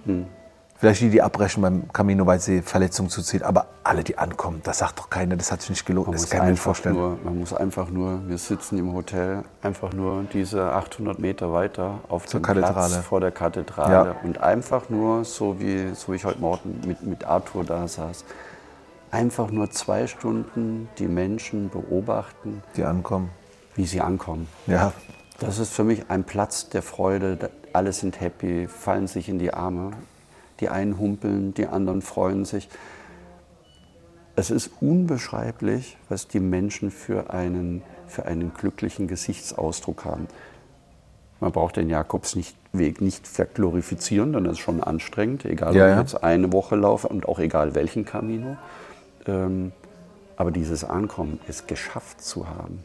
[0.79, 3.41] Vielleicht die, die abbrechen beim Camino, weil sie Verletzungen zuziehen.
[3.41, 6.07] Aber alle, die ankommen, das sagt doch keiner, das hat sich nicht gelohnt.
[6.07, 6.95] Man das muss kann ich mir vorstellen.
[6.95, 11.99] Nur, man muss einfach nur, wir sitzen im Hotel, einfach nur diese 800 Meter weiter
[12.09, 13.01] auf Zur dem Platz Kathedrale.
[13.01, 14.15] vor der Kathedrale Ja.
[14.23, 18.23] und einfach nur, so wie, so wie ich heute Morgen mit, mit Arthur da saß,
[19.09, 23.31] einfach nur zwei Stunden die Menschen beobachten, die ankommen.
[23.75, 24.47] wie sie ankommen.
[24.67, 24.91] Ja,
[25.39, 27.49] Das ist für mich ein Platz der Freude.
[27.73, 29.91] Alle sind happy, fallen sich in die Arme.
[30.59, 32.69] Die einen humpeln, die anderen freuen sich.
[34.35, 40.27] Es ist unbeschreiblich, was die Menschen für einen, für einen glücklichen Gesichtsausdruck haben.
[41.39, 46.13] Man braucht den Jakobsweg nicht verglorifizieren, dann ist es schon anstrengend, egal Ja, ob ich
[46.13, 48.57] jetzt eine Woche laufe und auch egal welchen Camino.
[49.27, 49.71] Ähm,
[50.35, 52.83] aber dieses Ankommen, es geschafft zu haben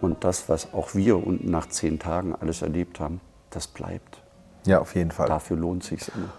[0.00, 4.22] und das, was auch wir unten nach zehn Tagen alles erlebt haben, das bleibt.
[4.64, 5.28] ja, auf jeden Fall.
[5.28, 6.32] Dafür lohnt sich immer.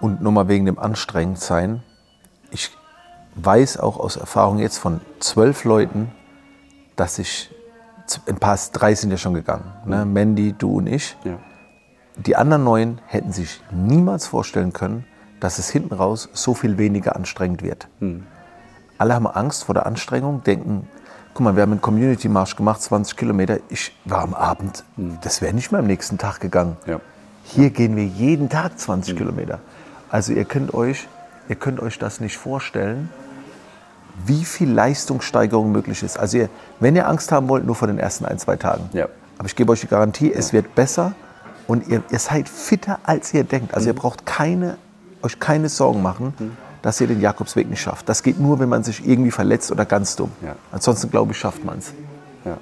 [0.00, 1.82] Und nur mal wegen dem Anstrengendsein.
[2.50, 2.70] Ich
[3.34, 6.12] weiß auch aus Erfahrung jetzt von zwölf Leuten,
[6.96, 7.50] dass ich,
[8.26, 9.64] ein paar, drei sind ja schon gegangen.
[9.84, 10.04] Ne?
[10.04, 11.16] Mandy, du und ich.
[11.24, 11.38] Ja.
[12.16, 15.04] Die anderen neun hätten sich niemals vorstellen können,
[15.40, 17.86] dass es hinten raus so viel weniger anstrengend wird.
[18.98, 20.88] Alle haben Angst vor der Anstrengung, denken,
[21.34, 23.58] guck mal, wir haben einen Community Marsch gemacht, 20 Kilometer.
[23.68, 24.84] Ich war am Abend,
[25.22, 26.76] das wäre nicht mehr am nächsten Tag gegangen.
[26.86, 27.00] Ja.
[27.44, 29.60] Hier gehen wir jeden Tag 20 Kilometer.
[30.10, 31.08] Also ihr könnt euch,
[31.48, 33.10] ihr könnt euch das nicht vorstellen,
[34.26, 36.18] wie viel Leistungssteigerung möglich ist.
[36.18, 36.48] Also ihr,
[36.80, 38.88] wenn ihr Angst haben wollt, nur vor den ersten ein, zwei Tagen.
[38.92, 39.06] Ja.
[39.38, 41.12] Aber ich gebe euch die Garantie, es wird besser
[41.68, 43.74] und ihr, ihr seid fitter, als ihr denkt.
[43.74, 43.98] Also ihr Mhm.
[43.98, 44.76] braucht keine,
[45.22, 46.32] euch keine Sorgen machen,
[46.82, 48.08] dass ihr den Jakobsweg nicht schafft.
[48.08, 50.32] Das geht nur, wenn man sich irgendwie verletzt oder ganz dumm.
[50.42, 50.56] Ja.
[50.72, 51.92] Ansonsten glaube ich, schafft man es.
[52.44, 52.56] Ja.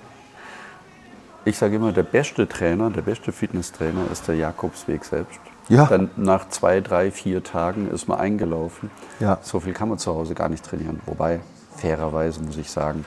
[1.47, 5.39] Ich sage immer, der beste Trainer, der beste Fitnesstrainer ist der Jakobsweg selbst.
[5.69, 5.87] Ja.
[5.87, 8.91] Dann nach zwei, drei, vier Tagen ist man eingelaufen.
[9.21, 9.39] Ja.
[9.43, 11.01] So viel kann man zu Hause gar nicht trainieren.
[11.07, 11.41] Wobei,
[11.77, 13.05] fairerweise muss ich sagen,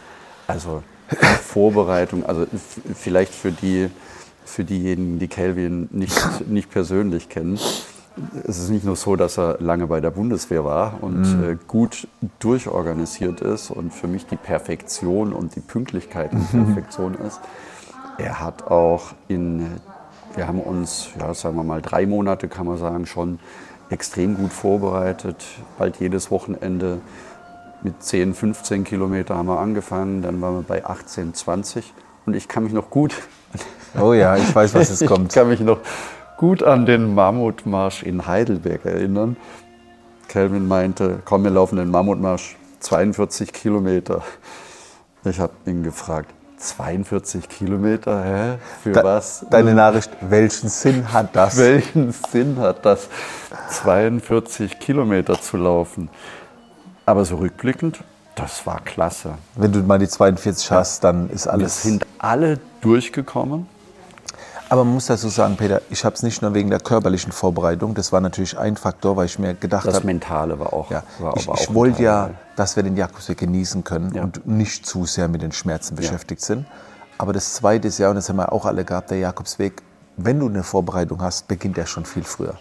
[0.48, 0.84] also
[1.43, 2.45] Vorbereitung, also
[2.93, 3.89] vielleicht für, die,
[4.45, 6.17] für diejenigen, die Kelvin nicht,
[6.48, 7.60] nicht persönlich kennen,
[8.45, 12.08] es ist nicht nur so, dass er lange bei der Bundeswehr war und äh, gut
[12.39, 17.39] durchorganisiert ist und für mich die Perfektion und die Pünktlichkeit die Perfektion ist.
[18.17, 19.80] Er hat auch in,
[20.36, 23.39] wir haben uns, ja, sagen wir mal, drei Monate, kann man sagen, schon
[23.89, 25.44] extrem gut vorbereitet.
[25.78, 27.02] Bald jedes Wochenende
[27.82, 31.94] mit 10, 15 Kilometer haben wir angefangen, dann waren wir bei 18, 20
[32.26, 33.13] und ich kann mich noch gut
[34.00, 35.34] Oh ja, ich weiß, was jetzt ich kommt.
[35.34, 35.80] kann mich noch
[36.38, 39.36] gut an den Mammutmarsch in Heidelberg erinnern.
[40.28, 44.22] Kelvin meinte, komm, wir laufen den Mammutmarsch, 42 Kilometer.
[45.24, 48.58] Ich habe ihn gefragt, 42 Kilometer, hä?
[48.84, 49.45] Für Da- was?
[49.50, 51.58] Deine Nachricht, welchen Sinn hat das?
[51.58, 53.08] Welchen Sinn hat das,
[53.69, 56.10] 42 Kilometer zu laufen?
[57.06, 58.04] Aber so rückblickend,
[58.36, 59.32] das war klasse.
[59.56, 61.82] Wenn du mal die 42 hast, dann ist Wir alles.
[61.82, 63.67] sind alle durchgekommen.
[64.71, 67.95] Aber man muss dazu sagen, Peter, ich habe es nicht nur wegen der körperlichen Vorbereitung.
[67.95, 70.91] Das war natürlich ein Faktor, weil ich mir gedacht Das habe, Mentale war auch.
[70.91, 74.23] ja, war ich, ich wollte ja, dass wir den Jakobsweg genießen können Ja.
[74.23, 76.65] und nicht zu sehr mit den Schmerzen beschäftigt sind.
[77.17, 79.82] Aber das zweite ist ja, und das haben wir auch alle gehabt, der Jakobsweg,
[80.17, 82.53] wenn du eine Vorbereitung hast, beginnt er schon viel früher.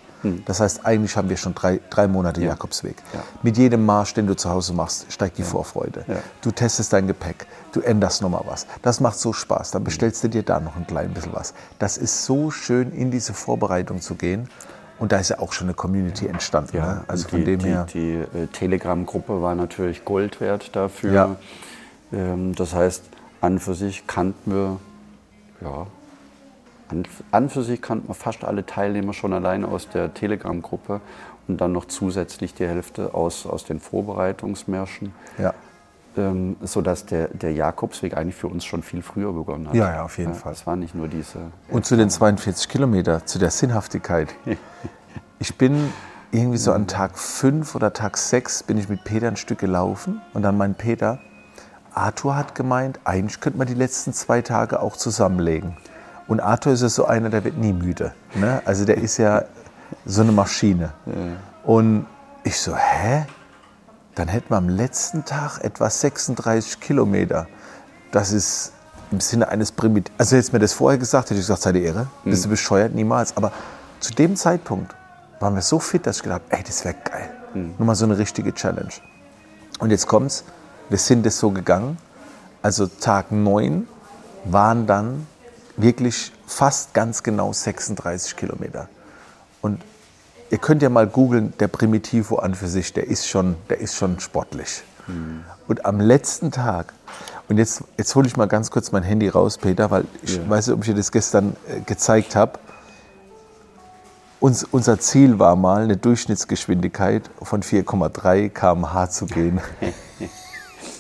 [0.47, 2.97] Das heißt, eigentlich haben wir schon drei, drei Monate Jakobsweg.
[2.97, 3.21] Hm.
[3.21, 3.25] Ja.
[3.43, 6.05] Mit jedem Marsch, den du zu Hause machst, steigt die Vorfreude.
[6.09, 6.17] Ja.
[6.41, 8.67] Du testest dein Gepäck, du änderst nochmal was.
[8.83, 9.71] Das macht so Spaß.
[9.71, 11.55] Dann bestellst du dir da noch ein klein bisschen was.
[11.79, 14.49] Das ist so schön, in diese Vorbereitung zu gehen.
[14.99, 16.77] Und da ist ja auch schon eine Community entstanden.
[16.77, 17.05] Ja, ne?
[17.07, 17.87] Also von die, dem die, her.
[17.93, 21.13] Die äh, Telegram-Gruppe war natürlich Gold wert dafür.
[21.13, 21.37] Ja.
[22.13, 23.05] Ähm, das heißt,
[23.41, 24.81] an für sich kannten wir,
[25.61, 25.87] ja,
[26.89, 31.01] an, an für sich kannten wir fast alle Teilnehmer schon allein aus der Telegram-Gruppe
[31.47, 35.13] und dann noch zusätzlich die Hälfte aus, aus den Vorbereitungsmärschen.
[35.39, 35.55] Ja.
[36.17, 39.75] Ähm, sodass der, der Jakobsweg eigentlich für uns schon viel früher begonnen hat.
[39.75, 40.53] Ja, ja, auf jeden Fall.
[40.53, 41.39] Es war nicht nur diese.
[41.69, 44.35] Und zu den 42 Kilometer, zu der Sinnhaftigkeit.
[45.41, 45.93] Ich bin
[46.33, 50.21] irgendwie so an Tag 5 oder Tag 6 bin ich mit Peter ein Stück gelaufen
[50.35, 51.21] und dann meint Peter,
[51.95, 55.77] Arthur hat gemeint, eigentlich könnte man die letzten zwei Tage auch zusammenlegen.
[56.29, 58.13] Und Arthur ist ja so einer, der wird nie müde.
[58.35, 58.63] Ne?
[58.65, 59.45] Also der ist ja
[60.05, 60.93] so eine Maschine.
[61.65, 62.07] Und
[62.45, 63.27] ich so, hä?
[64.15, 67.47] Dann hätten wir am letzten Tag etwa 36 Kilometer.
[68.13, 68.73] Das ist
[69.11, 70.13] im Sinne eines Primitiv.
[70.19, 72.09] Also hättest du mir das vorher gesagt, hätte ich gesagt, sei die Ehre.
[72.25, 72.95] Bist du bescheuert?
[72.95, 73.37] Niemals.
[73.37, 73.53] Aber
[74.01, 74.95] zu dem Zeitpunkt
[75.41, 77.31] waren wir so fit, dass ich gedacht habe, ey, das wäre geil.
[77.55, 78.93] Nur mal so eine richtige Challenge.
[79.79, 80.45] Und jetzt kommt's,
[80.91, 81.97] wir sind es so gegangen.
[82.61, 83.87] Also Tag 9
[84.45, 85.27] waren dann
[85.79, 88.89] wirklich fast ganz genau 36 Kilometer.
[89.63, 89.81] Und
[90.51, 93.97] ihr könnt ja mal googeln, der Primitivo an für sich, der ist schon, der ist
[93.97, 94.83] schon sportlich.
[95.07, 95.45] Mhm.
[95.67, 96.93] Und am letzten Tag,
[97.49, 100.49] und jetzt, jetzt hole ich mal ganz kurz mein Handy raus, Peter, weil ich ja.
[100.49, 102.59] weiß nicht, ob ich dir das gestern äh, gezeigt habe.
[104.41, 109.61] Uns, unser Ziel war mal, eine Durchschnittsgeschwindigkeit von 4,3 km/h zu gehen.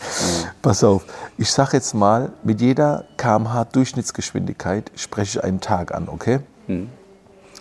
[0.62, 1.04] Pass auf,
[1.36, 6.40] ich sage jetzt mal, mit jeder kmh Durchschnittsgeschwindigkeit spreche ich einen Tag an, okay?
[6.66, 6.90] Mhm.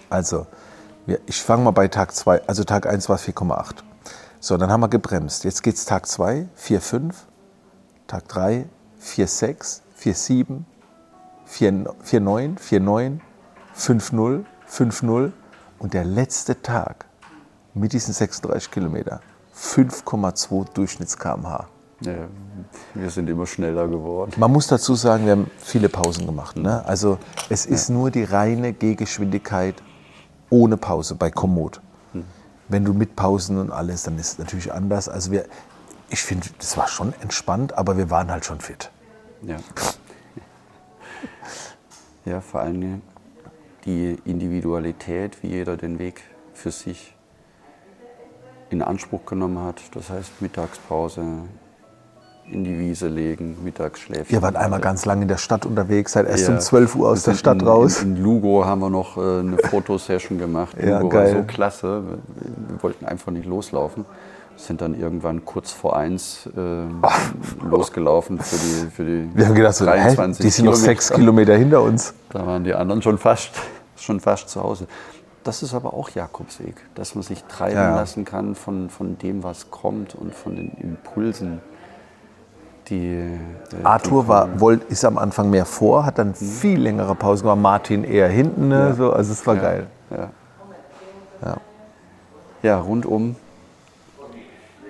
[0.10, 0.47] Also,
[1.26, 3.84] ich fange mal bei Tag 2, also Tag 1 war 4,8.
[4.39, 5.43] So, dann haben wir gebremst.
[5.43, 7.13] Jetzt geht es Tag 2, 4,5,
[8.08, 8.65] Tag 3,
[9.02, 10.63] 4,6, 4,7,
[11.50, 13.19] 4,9, 4,9,
[13.76, 15.32] 5,0, 5,0
[15.80, 17.06] und der letzte Tag
[17.73, 19.21] mit diesen 36 Kilometer
[19.56, 21.67] 5,2 Durchschnitts kmh.
[22.01, 22.27] Ja,
[22.93, 24.31] wir sind immer schneller geworden.
[24.38, 26.55] Man muss dazu sagen, wir haben viele Pausen gemacht.
[26.55, 26.86] Ne?
[26.86, 27.17] Also
[27.49, 27.95] es ist ja.
[27.95, 29.75] nur die reine Gehgeschwindigkeit
[30.49, 31.81] ohne Pause bei Komoot.
[32.13, 32.23] Hm.
[32.67, 35.10] Wenn du mit Pausen und alles, dann ist es natürlich anders.
[35.10, 35.45] Also wir,
[36.10, 38.91] ich finde, das war schon entspannt, aber wir waren halt schon fit.
[39.41, 39.57] Ja.
[42.25, 43.01] Ja, vor allem
[43.86, 46.21] die Individualität, wie jeder den Weg
[46.53, 47.15] für sich
[48.69, 49.81] in Anspruch genommen hat.
[49.93, 51.23] Das heißt Mittagspause,
[52.49, 54.29] in die Wiese legen, Mittagsschläfchen.
[54.29, 56.53] Wir waren einmal ganz lange in der Stadt unterwegs, seit erst ja.
[56.53, 58.01] um 12 Uhr aus der Stadt in, raus.
[58.01, 60.75] In, in, Lugo haben wir noch äh, eine Fotosession gemacht.
[60.81, 61.33] ja, Lugo geil.
[61.33, 64.05] war so klasse, wir, wollten einfach nicht loslaufen.
[64.55, 69.79] Sind dann irgendwann kurz vor eins äh, losgelaufen für die, für die Wir haben gedacht,
[69.79, 72.15] 23 die sind noch sechs Kilometer hinter uns.
[72.29, 73.51] Da waren die anderen schon fast,
[73.97, 74.88] schon fast zu Hause.
[75.43, 77.95] Das ist aber auch Jakobsweg, dass man sich treiben ja.
[77.95, 81.62] lassen kann von, von dem, was kommt und von den Impulsen
[82.89, 86.34] die, äh, Arthur die war, wollt, ist am Anfang mehr vor, hat dann mhm.
[86.34, 88.69] viel längere Pause gemacht, Martin eher hinten.
[88.69, 88.89] Ne?
[88.89, 88.93] Ja.
[88.93, 89.62] So, also es war ja.
[89.62, 89.88] geil.
[90.12, 90.30] Ja.
[91.43, 91.58] ja.
[92.63, 93.36] Ja, rundum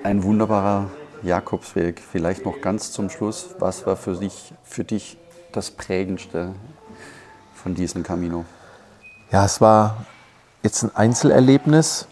[0.08, 0.90] ein wunderbarer
[1.22, 2.00] Jakobsweg.
[2.00, 5.18] Vielleicht noch ganz zum Schluss, was war für dich, für dich
[5.52, 6.54] das Prägendste
[7.54, 8.46] von diesem Camino?
[9.32, 9.98] Ja, es war
[10.64, 12.08] jetzt ein Einzelerlebnis,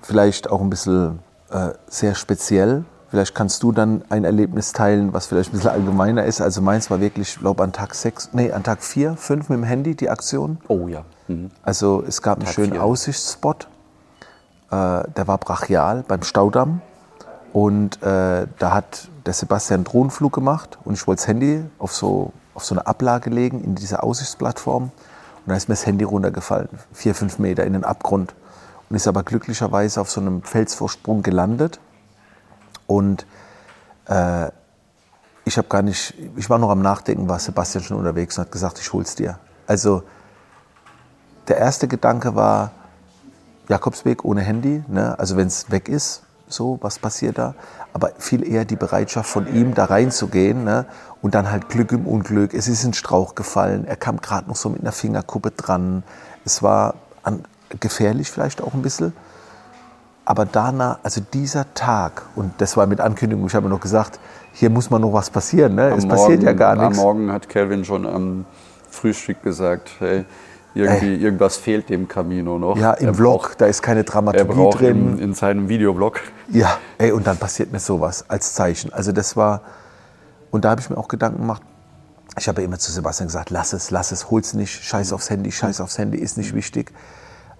[0.00, 1.18] vielleicht auch ein bisschen
[1.50, 6.24] äh, sehr speziell, Vielleicht kannst du dann ein Erlebnis teilen, was vielleicht ein bisschen allgemeiner
[6.24, 6.40] ist.
[6.40, 9.58] Also meins war wirklich, ich glaube, an Tag 6, nee, an Tag 4, 5 mit
[9.58, 10.58] dem Handy die Aktion.
[10.68, 11.04] Oh ja.
[11.26, 11.50] Mhm.
[11.64, 12.84] Also es gab einen Tag schönen vier.
[12.84, 13.66] Aussichtsspot.
[14.70, 16.82] Äh, der war brachial beim Staudamm.
[17.52, 21.92] Und äh, da hat der Sebastian einen Drohnenflug gemacht und ich wollte das Handy auf
[21.92, 24.84] so, auf so eine Ablage legen in dieser Aussichtsplattform.
[24.84, 24.92] Und
[25.46, 28.34] da ist mir das Handy runtergefallen, vier, fünf Meter in den Abgrund.
[28.88, 31.80] Und ist aber glücklicherweise auf so einem Felsvorsprung gelandet
[32.90, 33.24] und
[34.06, 34.50] äh,
[35.44, 38.52] ich habe gar nicht, ich war noch am Nachdenken, war Sebastian schon unterwegs und hat
[38.52, 39.38] gesagt, ich hol's dir.
[39.68, 40.02] Also
[41.46, 42.72] der erste Gedanke war
[43.68, 45.16] Jakobsweg ohne Handy, ne?
[45.20, 47.54] also wenn es weg ist, so, was passiert da?
[47.92, 50.86] Aber viel eher die Bereitschaft von ihm, da reinzugehen ne?
[51.22, 52.54] und dann halt Glück im Unglück.
[52.54, 56.02] Es ist in Strauch gefallen, er kam gerade noch so mit einer Fingerkuppe dran.
[56.44, 57.44] Es war an,
[57.78, 59.12] gefährlich vielleicht auch ein bisschen.
[60.24, 64.20] Aber danach, also dieser Tag, und das war mit Ankündigung, ich habe noch gesagt,
[64.52, 65.74] hier muss man noch was passieren.
[65.74, 65.94] Ne?
[65.96, 66.98] Es passiert ja gar nichts.
[66.98, 68.44] Am Morgen hat Kelvin schon am
[68.88, 70.24] Frühstück gesagt, hey,
[70.74, 72.76] irgendwie, irgendwas fehlt dem Camino noch.
[72.76, 75.12] Ja, im er Vlog, braucht, da ist keine Dramaturgie er drin.
[75.14, 76.20] In, in seinem Videoblog.
[76.48, 78.92] Ja, ey, und dann passiert mir sowas als Zeichen.
[78.92, 79.62] Also das war,
[80.50, 81.62] und da habe ich mir auch Gedanken gemacht,
[82.38, 85.30] ich habe ja immer zu Sebastian gesagt, lass es, lass es, hol's nicht, scheiß aufs
[85.30, 86.92] Handy, scheiß aufs Handy, ist nicht wichtig.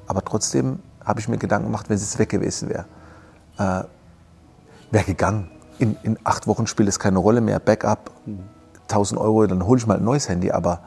[0.07, 0.79] Aber trotzdem
[1.11, 2.87] habe ich mir Gedanken gemacht, wenn es weg gewesen wäre.
[3.59, 3.85] Äh,
[4.91, 5.51] wäre gegangen.
[5.79, 7.59] In, in, acht Wochen spielt es keine Rolle mehr.
[7.59, 8.11] Backup,
[8.83, 10.51] 1000 Euro, dann hole ich mal ein neues Handy.
[10.51, 10.81] Aber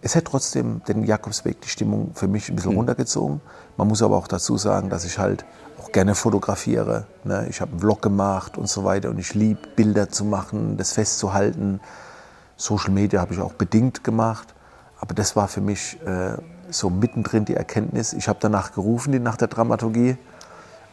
[0.00, 2.78] es hätte trotzdem den Jakobsweg die Stimmung für mich ein bisschen mhm.
[2.78, 3.40] runtergezogen.
[3.76, 5.44] Man muss aber auch dazu sagen, dass ich halt
[5.80, 7.06] auch gerne fotografiere.
[7.24, 7.46] Ne?
[7.48, 10.92] Ich habe einen Vlog gemacht und so weiter und ich liebe Bilder zu machen, das
[10.92, 11.80] festzuhalten.
[12.56, 14.54] Social Media habe ich auch bedingt gemacht.
[15.00, 16.36] Aber das war für mich äh,
[16.74, 18.12] so mittendrin die Erkenntnis.
[18.12, 20.16] Ich habe danach gerufen, nach der Dramaturgie.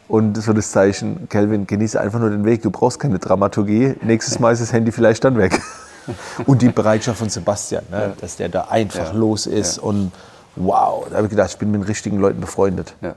[0.08, 3.94] Und so das Zeichen, Kelvin, genieße einfach nur den Weg, du brauchst keine Dramaturgie.
[4.02, 5.60] Nächstes Mal ist das Handy vielleicht dann weg.
[6.46, 8.12] Und die Bereitschaft von Sebastian, ne, ja.
[8.20, 9.18] dass der da einfach ja.
[9.18, 9.76] los ist.
[9.76, 9.82] Ja.
[9.84, 10.12] Und
[10.56, 12.94] wow, da habe ich gedacht, ich bin mit den richtigen Leuten befreundet.
[13.00, 13.14] Ja.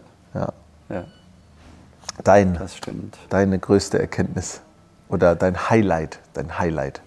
[0.90, 1.04] Ja.
[2.24, 2.60] Dein,
[3.30, 4.62] deine größte Erkenntnis
[5.10, 7.02] oder dein Highlight, dein Highlight.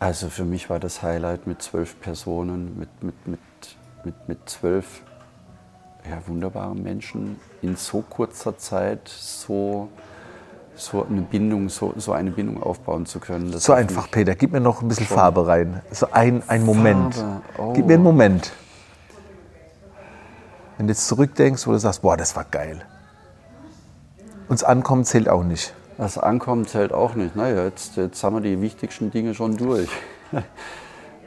[0.00, 3.40] Also für mich war das Highlight mit zwölf Personen, mit, mit, mit
[4.04, 5.02] mit, mit zwölf
[6.08, 9.88] ja, wunderbaren Menschen in so kurzer Zeit so,
[10.74, 13.52] so eine Bindung, so, so eine Bindung aufbauen zu können.
[13.58, 14.34] so einfach, Peter.
[14.34, 15.82] Gib mir noch ein bisschen Farbe rein.
[15.90, 17.22] So ein, ein Moment.
[17.58, 17.72] Oh.
[17.72, 18.52] Gib mir einen Moment.
[20.76, 22.82] Wenn du jetzt zurückdenkst, wo du sagst, boah, das war geil.
[24.48, 25.74] Und das Ankommen zählt auch nicht.
[25.98, 27.36] Das Ankommen zählt auch nicht.
[27.36, 29.88] Naja, jetzt, jetzt haben wir die wichtigsten Dinge schon durch.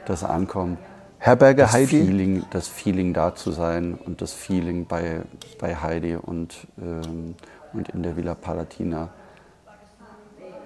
[0.06, 0.76] Das Ankommen.
[1.24, 2.04] Herberge das Heidi?
[2.04, 5.22] Feeling, das Feeling da zu sein und das Feeling bei,
[5.58, 7.34] bei Heidi und, ähm,
[7.72, 9.08] und in der Villa Palatina.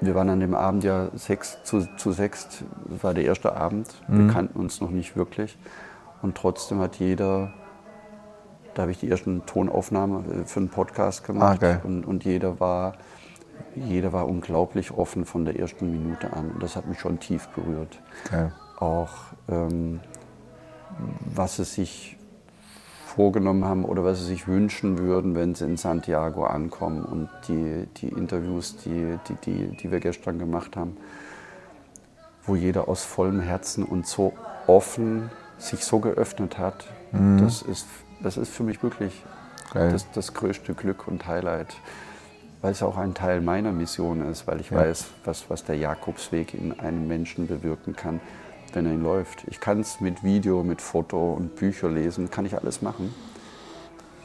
[0.00, 3.88] Wir waren an dem Abend ja sechs zu, zu sechs, das war der erste Abend.
[4.08, 4.30] Wir Mhm.
[4.30, 5.56] kannten uns noch nicht wirklich.
[6.22, 7.52] Und trotzdem hat jeder,
[8.74, 11.62] da habe ich die ersten Tonaufnahmen äh, für einen Podcast gemacht.
[11.62, 11.80] Ah.
[11.84, 12.94] Und, und jeder war,
[13.76, 16.50] jeder war unglaublich offen von der ersten Minute an.
[16.50, 18.52] Und das hat mich schon tief berührt Geil.
[18.80, 19.10] auch
[19.48, 20.00] ähm,
[21.34, 22.18] was sie sich
[23.06, 27.04] vorgenommen haben oder was sie sich wünschen würden, wenn sie in Santiago ankommen.
[27.04, 30.96] Und die, die Interviews, die, die, die, die wir gestern gemacht haben,
[32.44, 34.34] wo jeder aus vollem Herzen und so
[34.66, 36.86] offen sich so geöffnet hat,
[37.40, 37.86] das, ist,
[38.22, 39.24] das ist für mich wirklich
[39.72, 41.74] das, das größte Glück und Highlight.
[42.60, 46.54] Weil es auch ein Teil meiner Mission ist, weil ich weiß, was, was der Jakobsweg
[46.54, 48.20] in einem Menschen bewirken kann,
[48.74, 49.44] wenn er ihn läuft.
[49.48, 53.14] Ich kann es mit Video, mit Foto und Bücher lesen, kann ich alles machen.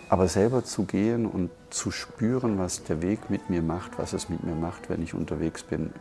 [0.10, 4.30] Aber selber zu gehen und zu spüren, was der Weg mit mir macht, was es
[4.30, 5.92] mit mir macht, wenn ich unterwegs bin.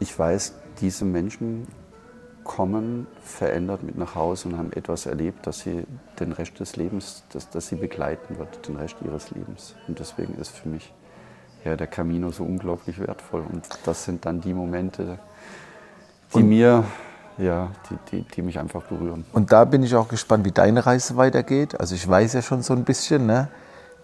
[0.00, 1.66] Ich weiß, diese Menschen
[2.44, 5.84] kommen verändert mit nach Hause und haben etwas erlebt, das sie
[6.18, 9.74] den Rest des Lebens, das, das sie begleiten wird, den Rest ihres Lebens.
[9.86, 10.92] Und deswegen ist für mich
[11.64, 13.44] ja, der Camino so unglaublich wertvoll.
[13.52, 15.18] Und das sind dann die Momente,
[16.34, 16.84] die mir,
[17.38, 19.24] ja, die, die, die mich einfach berühren.
[19.32, 21.78] Und da bin ich auch gespannt, wie deine Reise weitergeht.
[21.80, 23.48] Also ich weiß ja schon so ein bisschen, ne,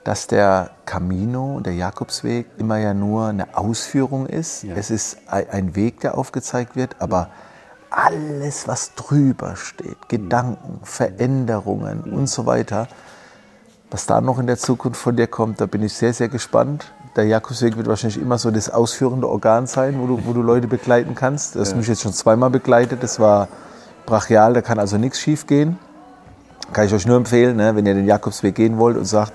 [0.05, 4.63] dass der Camino, der Jakobsweg, immer ja nur eine Ausführung ist.
[4.63, 4.75] Ja.
[4.77, 7.31] Es ist ein ein Weg, der aufgezeigt wird, aber
[7.91, 12.89] alles, was drüber steht, Gedanken, Veränderungen und so weiter,
[13.91, 16.93] was da noch in der Zukunft von dir kommt, da bin ich sehr, sehr gespannt.
[17.17, 20.67] Der Jakobsweg wird wahrscheinlich immer so das ausführende Organ sein, wo du, wo du Leute
[20.67, 21.55] begleiten kannst.
[21.55, 23.03] Das hat mich jetzt schon zweimal begleitet.
[23.03, 23.49] Das war
[24.05, 25.79] brachial, da kann also nichts schief gehen.
[26.73, 29.33] Kann ich euch nur empfehlen, ne, wenn ihr den Jakobsweg gehen wollt und sagt,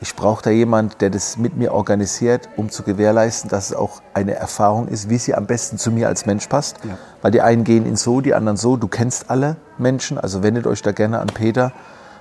[0.00, 4.00] ich brauche da jemand, der das mit mir organisiert, um zu gewährleisten, dass es auch
[4.14, 6.76] eine Erfahrung ist, wie sie am besten zu mir als Mensch passt.
[6.84, 6.96] Ja.
[7.20, 8.76] Weil die einen gehen in so, die anderen so.
[8.76, 11.72] Du kennst alle Menschen, also wendet euch da gerne an Peter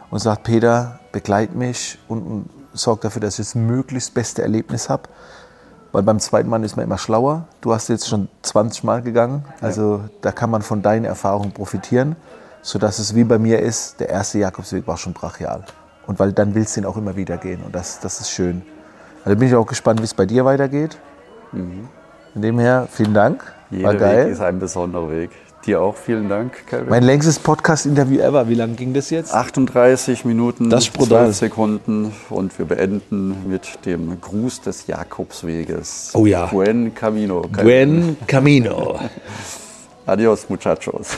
[0.09, 4.87] und sagt, Peter, begleit mich und, und sorgt dafür, dass ich das möglichst beste Erlebnis
[4.87, 5.09] habe.
[5.91, 7.47] Weil beim zweiten Mal ist man immer schlauer.
[7.61, 9.43] Du hast jetzt schon 20 Mal gegangen.
[9.61, 12.15] Also da kann man von deinen Erfahrungen profitieren,
[12.61, 15.63] sodass es wie bei mir ist, der erste Jakobsweg war schon brachial.
[16.05, 17.63] Und weil dann willst du ihn auch immer wieder gehen.
[17.63, 18.61] Und das, das ist schön.
[19.25, 20.99] Also bin ich auch gespannt, wie es bei dir weitergeht.
[22.33, 23.43] Von dem her, vielen Dank.
[23.71, 24.25] Jeder war geil.
[24.27, 25.31] Weg ist ein besonderer Weg.
[25.65, 26.89] Dir auch vielen Dank, Calvin.
[26.89, 28.47] mein längstes Podcast-Interview ever.
[28.47, 29.33] Wie lange ging das jetzt?
[29.33, 31.25] 38 Minuten, Das ist brutal.
[31.25, 36.11] 12 Sekunden und wir beenden mit dem Gruß des Jakobsweges.
[36.13, 36.45] Oh ja.
[36.45, 37.41] Buen Camino.
[37.51, 37.65] Calvin.
[38.15, 38.99] Buen Camino.
[40.05, 41.17] Adios, muchachos.